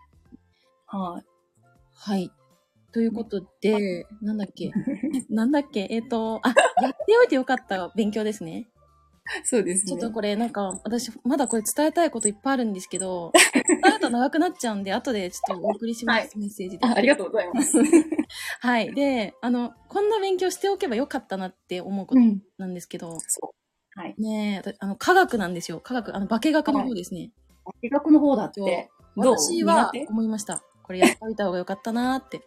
[0.88, 1.26] はい。
[1.94, 2.32] はい。
[2.92, 4.72] ということで、なんだっけ？
[5.30, 5.88] なんだっけ？
[5.90, 8.68] えっ、と、あ、やっておいてよかった勉強ですね。
[9.44, 9.92] そうですね。
[9.92, 16.86] ちょっとこれなんか、私、まだこれ伝えたいこといっぱいあるんですけど、伝えると長くなっちゃうんで、後でちょっとお送りします、はいメッセージで。
[16.86, 17.78] あありがとうございます。
[18.62, 18.94] はい。
[18.94, 22.42] で、あの、こんな勉強しておけばよかったなって思うことん。
[22.58, 23.54] なんですけど、そ
[23.96, 24.00] う。
[24.00, 24.16] はい。
[24.18, 25.80] ねえ、あの、科学なんですよ。
[25.80, 27.32] 科学、あの、化学の方ですね。
[27.82, 28.90] 医学の方だって。
[29.18, 30.62] どう私は思いました。
[30.84, 32.42] これやっておいた方がよかったなーって。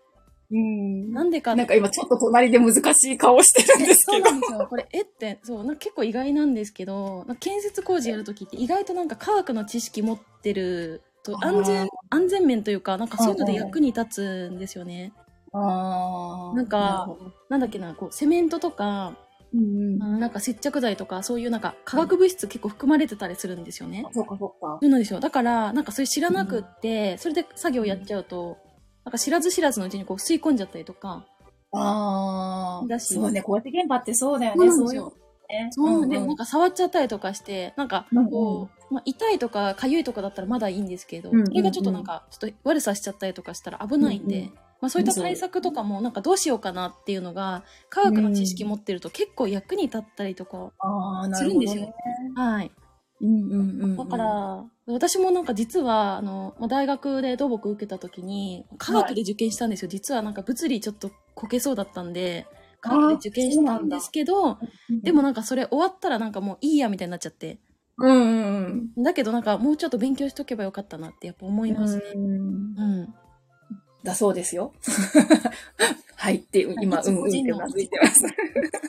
[0.50, 1.12] うん。
[1.12, 4.30] なんでかなんか今ちょっと隣で難しい顔してるんですそうけど。
[4.30, 4.66] なんですよ。
[4.68, 15.12] これ、えって、そう、なんか結構意外なんですけど、建設工事やるときって意外となんか科学の知識持ってると安全、安全面というか、なんかそういうので役に立つんですよね。
[15.52, 17.08] あーなんか
[17.48, 19.16] なんだっけな、こう、セメントとか、
[19.52, 20.20] うんうん。
[20.20, 24.06] なんか接着剤とか、そういうなんか化学物質結構含まれてたりするんですよね。
[24.12, 24.78] そうかそうか。
[24.80, 25.20] そうなんですよ。
[25.20, 28.58] だから、なんかそれ知らなくって、それで作業やっちゃうと、
[29.04, 31.24] なんか知らず知らずのうちにこう吸い込んじゃったりとか。
[31.72, 32.86] ああ。
[32.88, 34.70] だしそうね、工事現場ってそうだよね。
[34.70, 35.10] そういう。
[35.70, 50.72] そう、で、んなんか触っちゃったりとかして、なんかこう、まあ、痛いとか痒いとかだったらまだいいんですけど、それがちょっとなんか、ちょっと悪さしちゃったりとかしたら危ないんで、まあそういった対策とかもなんかどうしようかなっていうのが、科学の知識持ってると結構役に立ったりとか。
[51.34, 51.94] するんですよ
[52.36, 52.70] はい。
[53.20, 53.96] うんうんうんうん。
[53.96, 59.88] だから、私もなんか実は、あの、まあ大学で土木受けた時に、科学で受験したんですよ。
[59.88, 62.46] 実はなんか物理ちょっとこけそうだったんで、
[62.80, 64.58] 科学で受験したんですけど、
[65.02, 67.58] でもなんかそれ終わったらなんかもういいやみたいになっちゃって。
[67.98, 69.02] うんうんうん。
[69.02, 72.02] だけどなんかもうちょっと勉強しとけばよかったなってやっぱ思いますね。
[72.14, 73.14] うんうん。
[74.02, 74.72] だそうですよ。
[76.16, 78.24] はいって、今、うんうんってうなずいてます。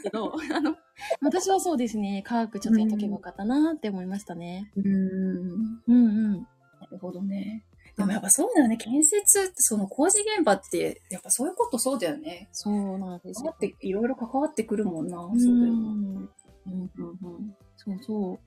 [0.04, 0.76] けど、 あの、
[1.22, 4.72] 私はそうですね、科学ちょっとやっとけばよかったなって思いましたね。
[4.76, 4.86] うん。
[4.86, 6.34] うんうん。
[6.34, 7.64] なるほどね。
[7.98, 8.78] でもやっぱそうだよね。
[8.78, 12.50] 建設、その工事現場って、やっぱそういうことそうだよね。
[12.52, 13.58] そうなんですよだっ。
[13.60, 15.20] ていろいろ関わってくるもんな。
[15.20, 15.78] うんそうだよね。
[15.78, 16.30] うんうん
[16.66, 17.56] うんうん。
[17.76, 18.40] そうそう。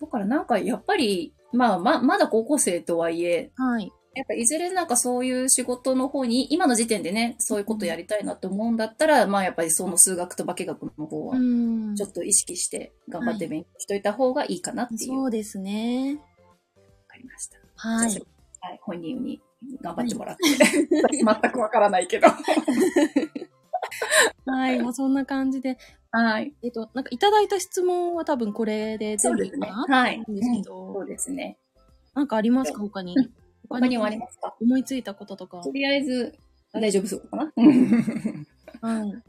[0.00, 3.90] だからなんかやっぱり、まあま、まだ高校生とはいえ、はい。
[4.14, 15.12] やっぱいずれなんかそういう仕事の方に、今の時点でね、そういうことやりたいなって思うんだったら、まあやっぱりその数学と化学の方は、んちょっと意識して頑張って勉強しといた方がいいかなっていう。
[15.12, 16.18] わそうですね。
[17.08, 17.58] かりました。
[17.76, 18.08] はい。
[18.60, 19.40] はい、本人に
[19.80, 20.42] 頑張ってもらって。
[21.16, 22.28] 全くわからないけど。
[24.46, 24.78] はい。
[24.80, 25.78] まあそんな感じで。
[26.10, 26.52] はい。
[26.62, 30.18] えっと、なんかいただいた質問は多分これで全部いいかなはい。
[30.18, 31.56] なんですけそど、うですね。
[32.14, 32.80] なんかありますか？
[32.80, 33.16] 他に。
[33.80, 34.54] 他にもありますか？
[34.60, 35.60] 思いついたこととか。
[35.62, 36.34] とりあえず、
[36.72, 37.52] 大丈夫そうかな？
[38.80, 39.22] は い。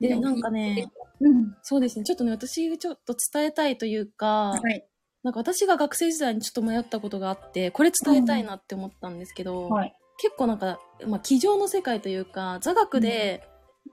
[0.00, 1.56] で、なんかね、うん。
[1.62, 2.04] そうですね。
[2.04, 4.86] ちょっとね、私ちょっと伝えたいというか、はい。
[5.24, 9.94] なんか私が学生時代にちょっと迷ったことがあって、これ伝えたいなって思ったんですけど、はい。
[10.18, 13.42] 結構なんか、まあ、机上の世界というか、座学で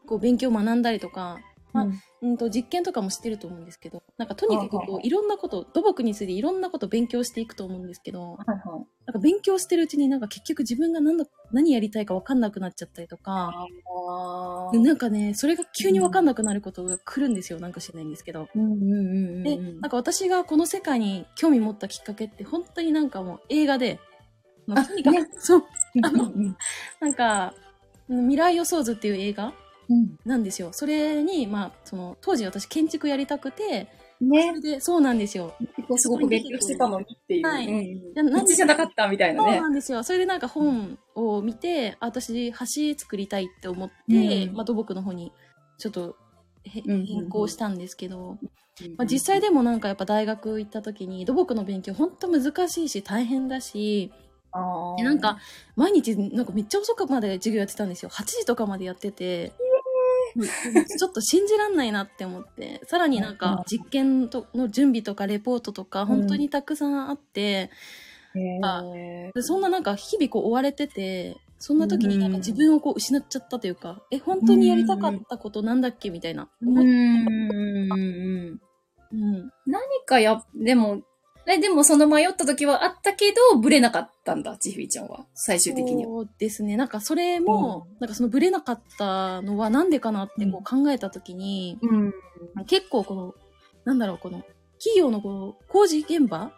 [0.08, 1.40] こう勉強を学んだりとか、
[1.74, 8.60] まあうんうんと実験とかもしてると思うんですけど、なんかとにかくはいはいこういろんなこと、土木についていろんなことを勉強していくと思うんですけど、はいはい。
[9.06, 13.54] なんか勉強してるうちになんか結局自分が何だ何やりたいか分かんなくなっちゃったりとか、
[14.74, 18.48] なんかね、それが急に分かんなくなることが来るんですよ、なんか知らないんですけど。
[18.56, 24.00] で、なんか私がこの世界に興味持ったきっかけって本当になんかもう映画で、
[24.66, 25.64] まあ、あとにかく、ねそう、
[26.02, 26.32] あの
[27.00, 27.66] なんか、うん
[28.08, 29.54] 未来予想図っていう映画うん。
[30.26, 30.70] なんですよ。
[30.72, 33.88] それに、まあ、その、当時私建築やりたくて、
[34.20, 34.54] そね。
[34.54, 35.54] れで、そうなんですよ。
[35.98, 37.48] すごく勉強してたのにっていう。
[37.48, 39.60] はいうんやなんじゃなかったみたいなそうね。
[39.60, 40.04] なんですよ。
[40.04, 45.34] それでなんか本を見て、あ私、橋作りたいって思って、うんまあ、土木の方に
[45.78, 46.16] ちょっと
[46.64, 54.12] 変更したんですけど、うんまあ、実際でもなんかやっぱ大学行った時に土木の勉強本当難しいし大変だし、
[55.04, 55.38] なんか、
[55.76, 58.10] 毎日なんかめっちゃ遅くまで授業やってたんですよ。
[58.10, 59.52] 8時とかまでやってて、
[61.00, 67.72] ちょっと信じらんないなって思って、さらになんか実験との準備とかレポートとか本当にたくさんあって、
[68.62, 76.50] あへでそんななんか日々こう追われてて、そんな時になんか自分をこう失っちゃったというか、え、本当にやりたかったことなんだっけみたいな。
[76.62, 77.90] うん。
[77.92, 79.52] うん。
[79.66, 81.02] 何かや、でも、
[81.48, 85.26] え、でもその迷った時はあったけど、ブレなかったんだ、ちひびちゃんは。
[85.34, 86.12] 最終的には。
[86.12, 86.76] そうですね。
[86.76, 92.14] なんかそれも、なんかそのブレなかったのはなんでかなってこう考えた時に、うん。
[92.66, 93.36] 結構この、
[93.84, 94.44] なんだろう、この、
[94.80, 96.52] 企業のこう、工事現場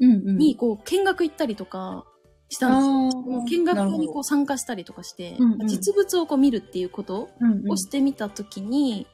[0.00, 2.04] うんうんにこう、見学行ったりとか
[2.48, 3.44] したんですよ。
[3.44, 9.06] 見学にこう参加したりとかして、うんうん実物をこう見るっていうことうんうんをしてみたときに、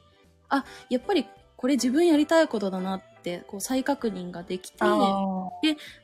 [0.49, 4.77] あ、やっぱりこれ自分やりたいことだなって、こう再確認ができて、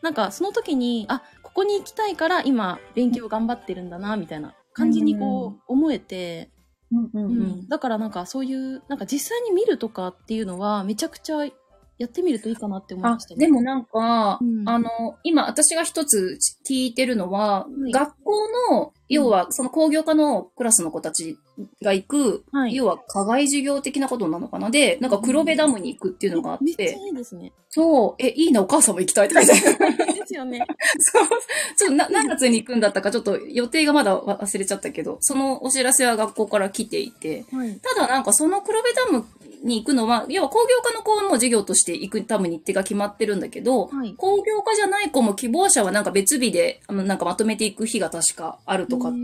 [0.01, 6.51] なんかその時に、あ、ここに行きたいから今勉強頑張ってるんだな、みたいな感じにこう思えて、
[6.91, 7.41] うんうんううん。
[7.63, 11.51] ん、だからなんかそういう、なんか実際に見るとかっていうのはめちゃくちゃや
[12.06, 13.45] ってみるといいかなって思いあました、ね。
[13.45, 14.69] でもなんか、うん。
[14.69, 14.89] あの、
[15.23, 16.38] 今私が一つ
[16.69, 17.91] 聞いてるのは、い。
[17.91, 18.34] 学校
[18.71, 21.38] の、要はその工業科のクラスの子たち
[21.82, 27.54] が行く、はい要は課外授業的なことなのかなで、なんか黒部ダムに行くっていうのがあっめっちゃて、いいですね。
[27.70, 29.98] そう、え、いいな、お母さんも行きたいって書いてある。
[29.98, 30.65] ですよね。
[31.00, 31.28] そう。
[31.78, 37.80] ちょっとな何月に行くんだったか、ちょっと予定がまだ忘れちゃったけど、そのお知らせは学校から来ていて、はい。
[37.82, 39.26] ただなんかその黒部ダム
[39.67, 44.13] に行くのは、要は工業科の子はもう授業として行くために日程が決まってるんだけど、はい。
[44.15, 49.17] 工業科じゃない子も希望者はなんか別日で、あの、なんかまとめていく日が確かあるとかって、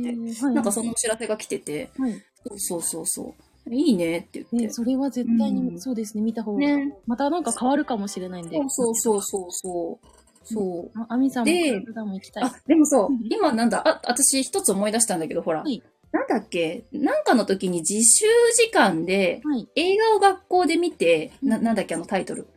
[0.46, 2.22] はい、なんかそのお知らせが来てて、はい。
[2.58, 3.34] そうそうそ
[3.68, 3.74] う。
[3.74, 4.74] いいねって言っね、て。
[4.74, 6.60] それは絶対に、うんそうですね、見た方が。
[6.60, 6.98] ね。
[7.08, 8.58] またなんか変わるかもしれないんで。
[8.58, 10.08] そうそうそうそうそう。
[10.46, 11.00] そう。
[11.00, 12.44] あ、アミさんもで普段も行きたい。
[12.44, 15.82] あ、でもそううん、 今なんだ、あ、私一つ思い出したんだけど、ほら、はい
[16.14, 19.68] なんだっけ、なんかの時に自習時間ではい。
[19.76, 22.48] 映画を学校で見て、な、なんだっけ、あのタイトル。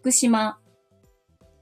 [0.00, 0.58] 福島、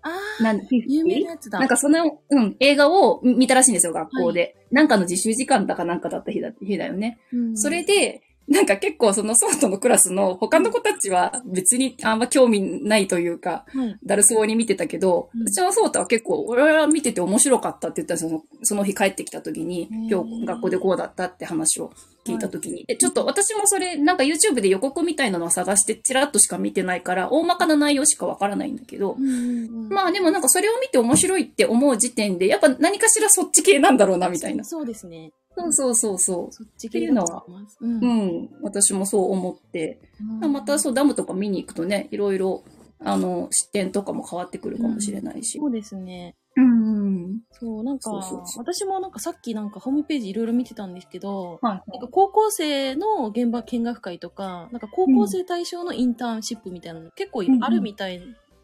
[0.03, 1.59] あなん、ー、有名なやつだ。
[1.59, 4.55] なんかその、うん、映画を見たらしいんですよ、学校で。
[4.71, 7.19] なんかの自習時間だかなんかだった日だ日だよね。
[7.33, 13.99] うんそれで、なんか結構そのソートのクラスの他の子たちは別にあんま興味ないというか、はい。
[14.05, 18.29] だるそうに見てたけど、うちのソータは結構、俺は見てて面白かったって言ったんですよ。
[18.31, 21.91] そのその日帰ってきた時に今日学校でこうだったって話を
[22.25, 22.85] 聞いた時に。
[22.89, 34.65] えちょっと私もそれ、なんか YouTube で予告みたいなのを探してチラッとしか見てないから、大まかな内容しかわからないんだけど、うんうんうんまあでもなんかそれを見て面白いって思う時点で、やっぱ何かしらそっち系なんだろうな、みたいな。
[34.65, 35.33] そうですね。
[35.57, 37.45] そうそうそうそそっちっていうのは。
[37.81, 38.01] うんう。
[38.01, 38.51] うん。
[38.63, 40.01] 私もそう思って。
[40.41, 42.63] またそうダムとか見に行くとね、いろいろ、
[42.99, 45.59] あの、視点とかも変わってくるかもしれないし。
[45.59, 46.35] そうですね。
[46.57, 47.41] うん。
[47.53, 48.11] そう、なんか
[48.57, 51.91] 私もなんかさっきなんかホームページいろいろ見てたんですけど、はい。
[51.91, 58.21] なんか高校生の現場見学会とか、なんか高校生対象のインターンシップみたいなの結構うんあるみたい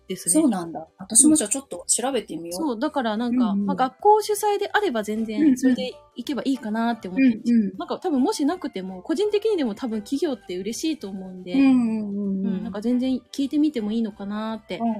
[0.08, 0.32] ですね。
[0.42, 0.86] そうなんだ。
[0.98, 2.60] 私もじゃあちょっと調べてみよう。
[2.60, 7.78] そう、だからなんか、うんうんまあ、学校主催であれば全うんう然んそれで行けばいいかなって思っうんてるんですようん。
[7.78, 12.62] なんか多分もしなくても、個人的にでも多分企業って嬉しいと思うんで、うんうんうんうん。
[12.64, 14.78] なんか全然聞いてみてもいいのかなって。
[14.78, 14.90] うん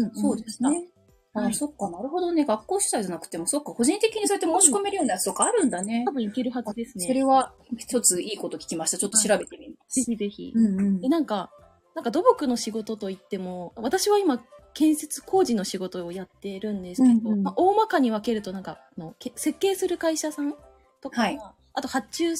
[0.00, 0.62] うんそうです。
[0.62, 0.86] ね。
[1.32, 2.44] あ、はいそっか、なるほどね。
[2.46, 6.10] 学校主催じゃなくても、そっか、個人的にそうやって申し込めるようなやつとかあるんだね多。
[6.12, 7.06] 分いけるはずですね。
[7.06, 8.96] それは一ついいこと聞きました。
[8.98, 10.10] ちょっと調べてみまぜす。
[10.10, 10.52] ひぜひ。
[10.54, 11.50] うんうんで、なんか、
[11.96, 14.38] なんか土木の仕事といっても、私は今、
[14.74, 20.54] 建設工事の仕事をやってるんですけど、うんうんまあ、大まかに分けると、なんかあの、け設計する会社さん
[21.00, 21.38] とか、はい
[21.78, 22.34] あと発注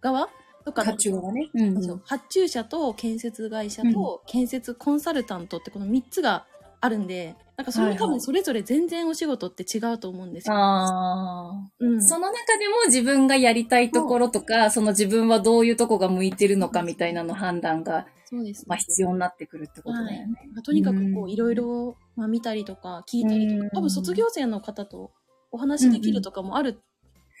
[0.00, 0.28] 側
[0.64, 1.50] とかの発注がね。
[1.52, 6.46] うんそう発注者と建設会社と建設コンサルタントってこの3つが
[6.80, 10.54] あるんで、なんかそれも多分それぞれ全然お仕事って違うと思うんですよ。
[10.54, 11.70] ああ。
[11.80, 20.34] うん、その中でも自分がやりたいところとか、その自分はどういうとこが向いてるのかみたいなの判断が、そうです、まあ必要になってくるってことだよね。
[20.52, 25.12] まあとにかくこううんいろいろまあ見たりとか聞いたりとうんか、多分卒業生の方と
[25.50, 26.82] お話できるとかもある、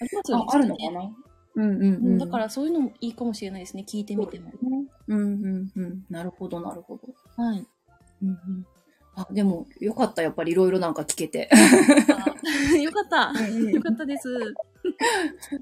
[0.00, 0.44] ありますよね。
[0.48, 1.10] あ、あるのかな？
[1.56, 2.18] うんうんううんん。
[2.18, 4.52] だからそういうのもいいかもしれないですね、聞いてみても。
[5.08, 6.04] うんうんうん。
[6.08, 7.02] なるほど、なるほど。
[7.36, 7.66] はい。
[8.22, 8.66] うんうん、
[9.14, 11.50] あ、でも、よかった、やっぱりいろいろなんか聞けて。
[11.52, 11.56] あ
[12.78, 13.32] よかった。
[13.70, 14.54] よかったです。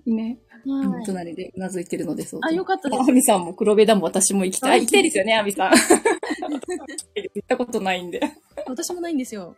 [0.07, 0.39] ね。
[0.67, 1.05] はい。
[1.07, 2.41] 隣でうなずいてるので、そう。
[2.43, 3.05] あ、よかったですア。
[3.13, 4.79] ミさんも黒部ダム私も行きたい。
[4.79, 5.73] あ行きたいですよね、アミさん。
[5.73, 8.21] 行ったことないんで。
[8.67, 9.57] 私もないんですよ。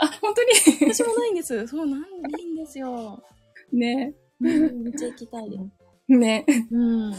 [0.00, 0.48] あ、本当に？
[0.92, 1.66] 私もないんです。
[1.66, 3.22] そう、ないんですよ。
[3.72, 4.14] ね。
[4.40, 5.56] うんめっちゃ行きたいで
[6.08, 6.16] す。
[6.16, 6.44] ね。
[6.70, 7.10] うん。
[7.10, 7.18] は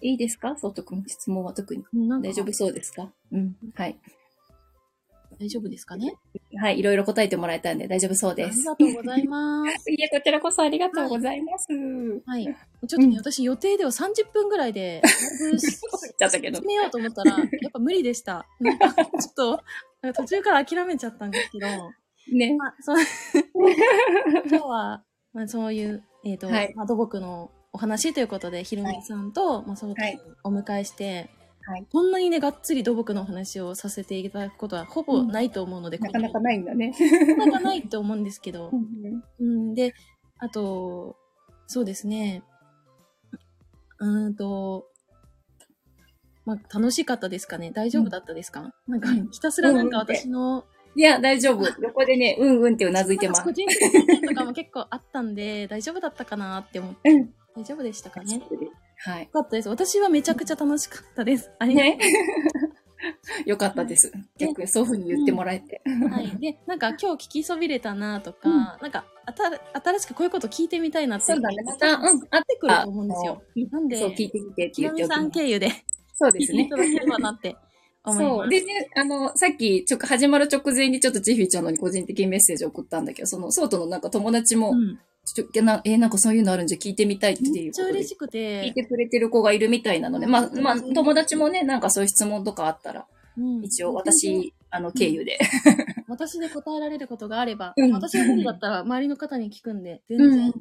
[0.00, 0.06] い。
[0.08, 0.56] いいですか？
[0.56, 1.84] ソト君、質問は特に。
[2.22, 3.10] 大丈夫そうですか？
[3.30, 3.56] うん。
[3.74, 3.98] はい。
[5.38, 6.14] 大丈夫ですかね？
[6.60, 8.62] はい、いろいろ答えてもらえたんで大丈夫そうありです。
[8.64, 9.90] がとうございます。
[9.90, 11.66] いや、こちらこそありがとうございます。
[12.26, 12.44] はい。
[12.44, 15.60] ちょっとね、うん私予定では30分ぐらいで、だいぶ言っ
[16.18, 16.66] ちゃったけど進。
[16.66, 18.46] めようと思ったら、 やっぱ無理でした。
[18.60, 19.62] なんか、ちょっと、
[20.14, 21.66] 途中から諦めちゃったんですけど、
[22.36, 22.54] ね。
[22.56, 22.96] まあ、そう
[24.48, 31.30] 今日は、まあ、そういう、えっ、と、はいまあ、土木のお話ということで、ひろみさんと、まあ、そうはいお迎えして、
[31.64, 31.86] はい。
[31.90, 36.92] こんなにね、がっつり土木のお話をさせていただくことはほぼないと思うので、なかなかなないんだね。
[36.92, 39.94] かなかないと思うんですけど、 うんうん、で、
[40.38, 41.16] あと、
[41.66, 42.42] そうですね。
[44.00, 44.88] うーんと、
[46.44, 47.70] まあ、楽しかったですかね？
[47.70, 50.64] 大丈夫だったですか、なんかうん、ひたすらなんか私の、
[50.96, 51.64] いや、大丈夫。
[51.80, 53.38] 横でね、うんうんってうなずいてます。
[53.38, 53.52] なんか個。
[53.54, 57.34] 人的なとかも結構あったんで、大丈夫だったかなって思って、うん。
[57.56, 58.42] 大丈夫でしたかね？
[59.04, 59.22] はい。
[59.24, 59.68] よかったです。
[59.68, 61.50] 私はめちゃくちゃ楽しかったです。
[61.58, 61.98] ありがとうね。
[63.46, 64.12] よかったです。
[64.38, 65.82] 逆にそういうふうに言ってもらえて。
[65.84, 66.36] はい。
[66.38, 69.50] で、なんか今日聞きそびれたなとか、なんかあた
[69.80, 71.56] 新しくこういうこと聞いてみたいなってそうだね。
[71.64, 73.42] また、うん、あってくると思うんですよ。
[73.70, 75.44] なんで、そう、聞いてみてってひろみさん言っておきます。
[75.44, 75.70] 経由で
[76.14, 76.76] そうですね聞いていた。
[76.76, 77.56] だければなって。
[78.04, 78.48] そう。
[78.48, 93.06] でね、あの、さっき、ちょ、始まる直前にちょっとジフィーちゃんのに個人的にメッセージを送ったんだけど、その、ソートのなんか友達も、うん、ちょなえーなんかそういうのあるんじゃ聞いてみたいっていうことでっちゃ嬉しくて聞いて、くれてる子がいるみたいなので、まあ、まあ、友達もね、なんかそういう質問とかあったら、
[93.36, 95.38] うん一応私、あの、経由で。
[96.08, 100.52] 私で答えられることがあれば、私が無だったら周りの方に聞くんで、全うん然、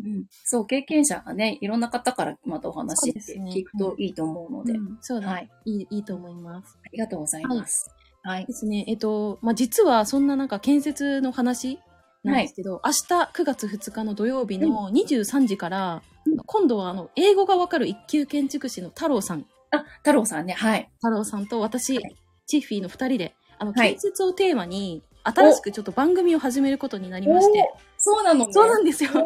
[0.46, 5.50] そう、経験者がね、いろんな方からまたお話って聞くといいと思うので、うんそうだ、はい。
[5.66, 6.78] いい、いいと思います。
[6.86, 7.94] ありがとうございます。
[8.24, 8.46] はい。
[8.46, 8.86] ですね。
[8.88, 11.80] えっと、まあ、実はそんななんか建設の話
[12.24, 16.04] なんですけど、明日9月2日の土曜日の23時から、
[16.46, 20.90] 今度はあの、英語がわかる一級建築士の太郎さん、あ、太郎さんね、はい。
[20.98, 22.16] 太郎さんと私、はい。
[22.46, 23.92] チッフィーの二人で、あの、はい。
[23.92, 28.54] 建設をテーマに、新しくちょっと番組を始めることになりまして、そうなのね。
[28.54, 29.12] そうなんですよ。
[29.12, 29.20] テ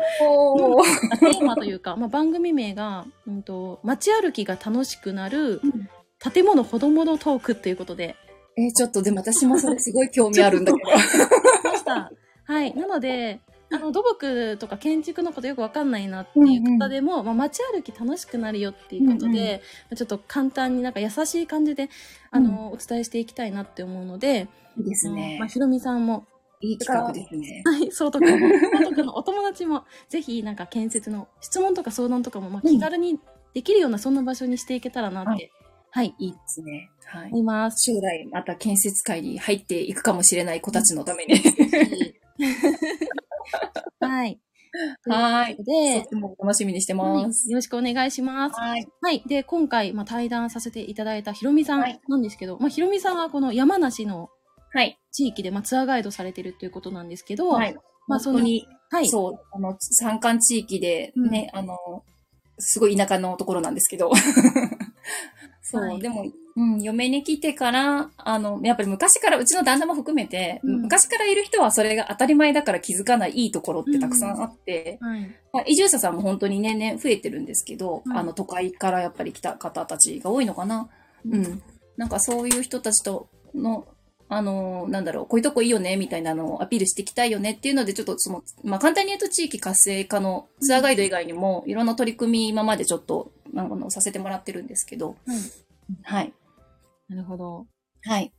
[1.40, 5.62] ーマというか、まあ、番組名が、うんと、街歩きが楽しくなる、
[6.20, 8.16] 建物ほどものトークっていうことで、
[8.58, 10.90] えーちょっとでも私もそれすごい興味あるんだけど。
[10.90, 12.12] ました。
[12.46, 12.74] はい。
[12.76, 13.40] なので、
[13.72, 19.62] あの、土木とか建築のことよくわかんないなっていう方でも、まあ、街歩き楽しくなるよっていうことで、
[19.96, 21.90] ちょっと簡単になんか優しい感じで、
[22.32, 25.48] あの、お伝えしていきたいなって思うので、いいですねまあ、。
[25.48, 26.26] ひろみさんも、
[26.62, 27.64] いい企画ですね。
[27.66, 28.40] はい、そうとか、そう
[28.84, 33.20] とかのお友達も、 ぜひなんか建設の質問とか相談とかも、まあ、気軽に
[33.54, 35.52] できるような、そんな場所にしていけたらなって、
[35.92, 36.92] はい、いいですね。
[37.06, 37.28] はい。
[37.30, 37.92] 思います。
[37.92, 41.36] 将来また建設界に入っていくかもしれない子たちのために。
[44.00, 44.40] はい。
[45.08, 45.58] はい。
[45.64, 47.50] でも楽しみにしてはいます。
[47.50, 48.60] よろしくお願いします。
[48.60, 48.88] はい。
[49.02, 49.24] はい。
[49.26, 54.30] で、今回、まあ、対談させていただいたひろみさんはいなんですけど、まあ、ひろみさんはこの山梨の
[54.74, 55.00] はい。
[55.12, 57.76] 地域で、まあ、ツアーガイドされてるということなんですけど、はい。
[58.08, 59.08] まあ、その、本当に、はい。
[59.08, 61.78] そう、あの、山間地域でね、あの、
[62.60, 64.12] すごい田舎のところなんですけど。
[65.80, 66.26] そう、はいでも、
[66.58, 75.36] うん、嫁に来てから、あの、やっぱり昔から、うちの旦那も含めて、うん昔からいる人はそれが当たり前だから気づかないいいところってたくさんあって、はい。
[75.52, 80.88] まあ、移住者さんも本当に年々増えてるんですけど、うんあの、都会からやっぱり来た方たちが多いのかな。
[81.30, 81.62] うん。
[81.98, 83.88] なんかそういう人たちとの、
[84.28, 95.38] あの、なんだろう、こういうとこいいよね、みたいなのをアピールしていきたいよねっていうので、ちょっとその、まあ簡単に言うと地域活性化のツアーガイド以外にも、いろんな取り組み今までちょっと、あの、させてもらってるんですけど、はい。
[96.04, 96.34] はい。
[97.10, 97.68] なるほど。
[98.04, 98.34] はい。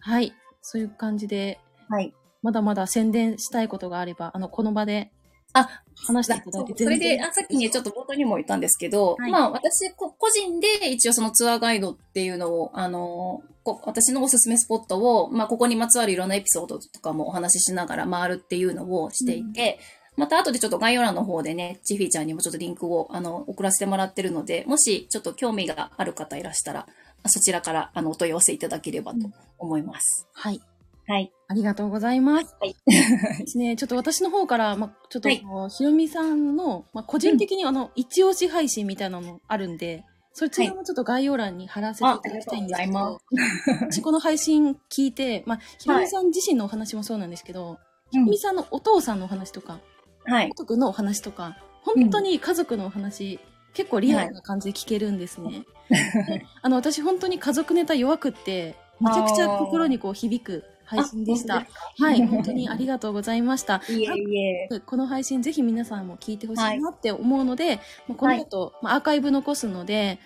[0.00, 0.32] はい。
[0.60, 2.14] そういう感じで、はい。
[2.42, 5.12] まだまだ宣伝したいことがあれば、あの、この場で
[5.54, 19.78] あ、話していただいてそれで、あ、さっきね、ちょっと冒頭にも言ったんですけど、はいまあ、私、こ個人で一応そのツアーガイドっていうのを、あの、こ私のおすすめスポットを、まあ、ここにまつわるいろんなエピソードとかもお話ししながら回るっていうのをしていて、
[20.16, 26.86] また後でちょっと概要欄の方でね、チフィーちゃんにもちょっとリンクを、あの、送らせてもらってるので、もしちょっと興味がある方いらしたら、
[27.26, 30.28] そちらから、あの、お問い合わせいただければと思います。
[30.34, 30.60] はい。
[31.08, 31.32] はい。
[31.48, 32.54] ありがとうございます。
[32.60, 32.76] はい。
[32.86, 40.04] ですね、ちょっと私の方から、まあ、ちょっと、はいひろみさんの、まあ、個人的にあの、一押し配信みたいなのあるんで、
[40.34, 47.78] そちらもちょっと概要欄に貼らせていただきたいんですけど、あありが私この配信聞いて、まあ、ひろみさん自身のお話もそうなんですけど、
[48.10, 49.80] ひろみさんのお父さんのお話とか、
[50.24, 50.54] はい家。
[50.56, 53.40] 族のお話とか、本当に家族のお話、
[53.74, 55.64] 結構リアルな感じで聞けるんですね。
[55.90, 61.66] で あの、私本当に家族ネタ弱くって、めちゃくちゃ心にこう響く配信でした。
[61.98, 63.82] はい、本当にありがとうございました。
[63.88, 64.68] いえいえ。
[64.70, 70.18] でこの配信ぜひ皆さんも聞いてほしいなって思うので、もうこの後、まあ、アーカイブ残すので、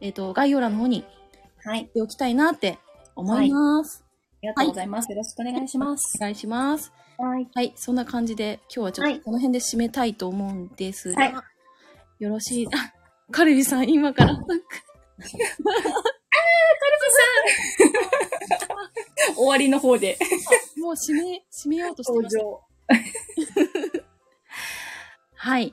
[0.00, 1.04] えっ、と、概要欄の方に
[1.64, 1.80] はい。
[1.80, 2.78] しておきたいなって
[3.16, 4.04] 思います。
[4.04, 5.10] ありがとうございます。
[5.10, 6.16] よろしくお願いします。
[6.16, 6.92] お願いします。
[7.18, 7.48] はい。
[7.54, 11.34] はい、そんな感じで今日はちょっはいとこの辺で締めたいと思うんですが、はい
[12.18, 12.70] よろしい、あ、
[13.30, 14.52] カルビさん今から、なんか
[19.36, 20.18] 終わりの方で
[20.78, 22.42] もう締め、締めようとして登ました。
[22.44, 22.58] 場。
[25.34, 25.72] はい。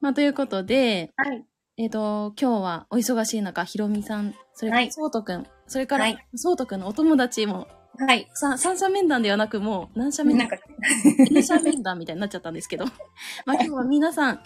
[0.00, 1.46] まあ、ということで、はい。
[1.76, 7.68] えっ、と、今日はお忙しい中、ひろみさん、それからはいそうとくん、それからはい、そうとくんのお友達も、
[7.98, 8.28] はい。
[8.34, 10.48] さ三者面談ではなく、もう何者面談？
[10.48, 10.56] か、
[11.30, 12.84] 二者面談みたいになっちゃったんですけど、
[13.46, 14.40] まあ今日は皆さん、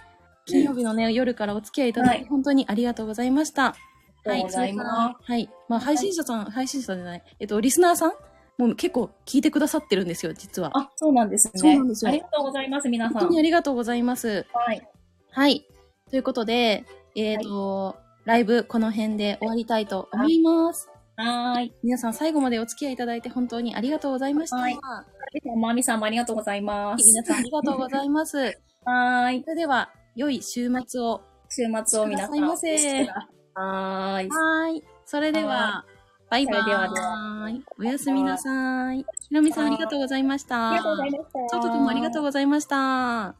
[0.44, 3.66] 金曜日のね、夜からお付き合いいただき、はい本当にありがとうございました。
[3.66, 3.74] あ
[4.26, 5.50] りがとうございそれからはい。
[5.68, 8.12] まあ、配信者さん、配信者じゃない、えっと、リスナーさん
[8.58, 10.70] もう結構聞いてくださってるんですよ、実は。
[10.74, 11.52] あ、そうなんですね。
[11.54, 13.14] そうなんですよありがとうございます、皆さん。
[13.14, 14.46] 本当にありがとうございます。
[14.52, 14.88] はい。
[15.30, 15.64] はい。
[16.10, 16.84] ということで、
[17.14, 20.88] えっ、と、ライブこの辺で終わりたいと思います。
[20.88, 21.74] はーい。
[21.82, 24.56] 皆さん最後までお付き合いいただいて本当にありがとうございました。
[24.56, 24.78] はい
[25.60, 27.04] まみさんもありがとうございます。
[27.06, 28.36] 皆さんありがとうございます。
[28.84, 29.42] はーい。
[29.44, 31.20] それでは、良い週末を。
[31.50, 32.40] 週末を皆さん。
[32.40, 34.28] ませはーい。
[34.28, 34.84] はーい。
[35.04, 35.84] それではは、
[36.30, 36.64] バイバーイ。
[36.64, 38.98] ではではおやすみなさい。
[38.98, 40.70] ひろみさんありがとうございました。
[40.70, 41.38] ありがとうございました。
[41.38, 42.76] ちょっとくんもありがとうございました。
[42.76, 43.34] は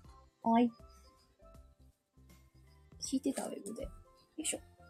[0.61, 0.71] い。
[3.01, 3.83] 聞いてたウェブで。
[3.85, 3.91] よ
[4.39, 4.68] いしょ。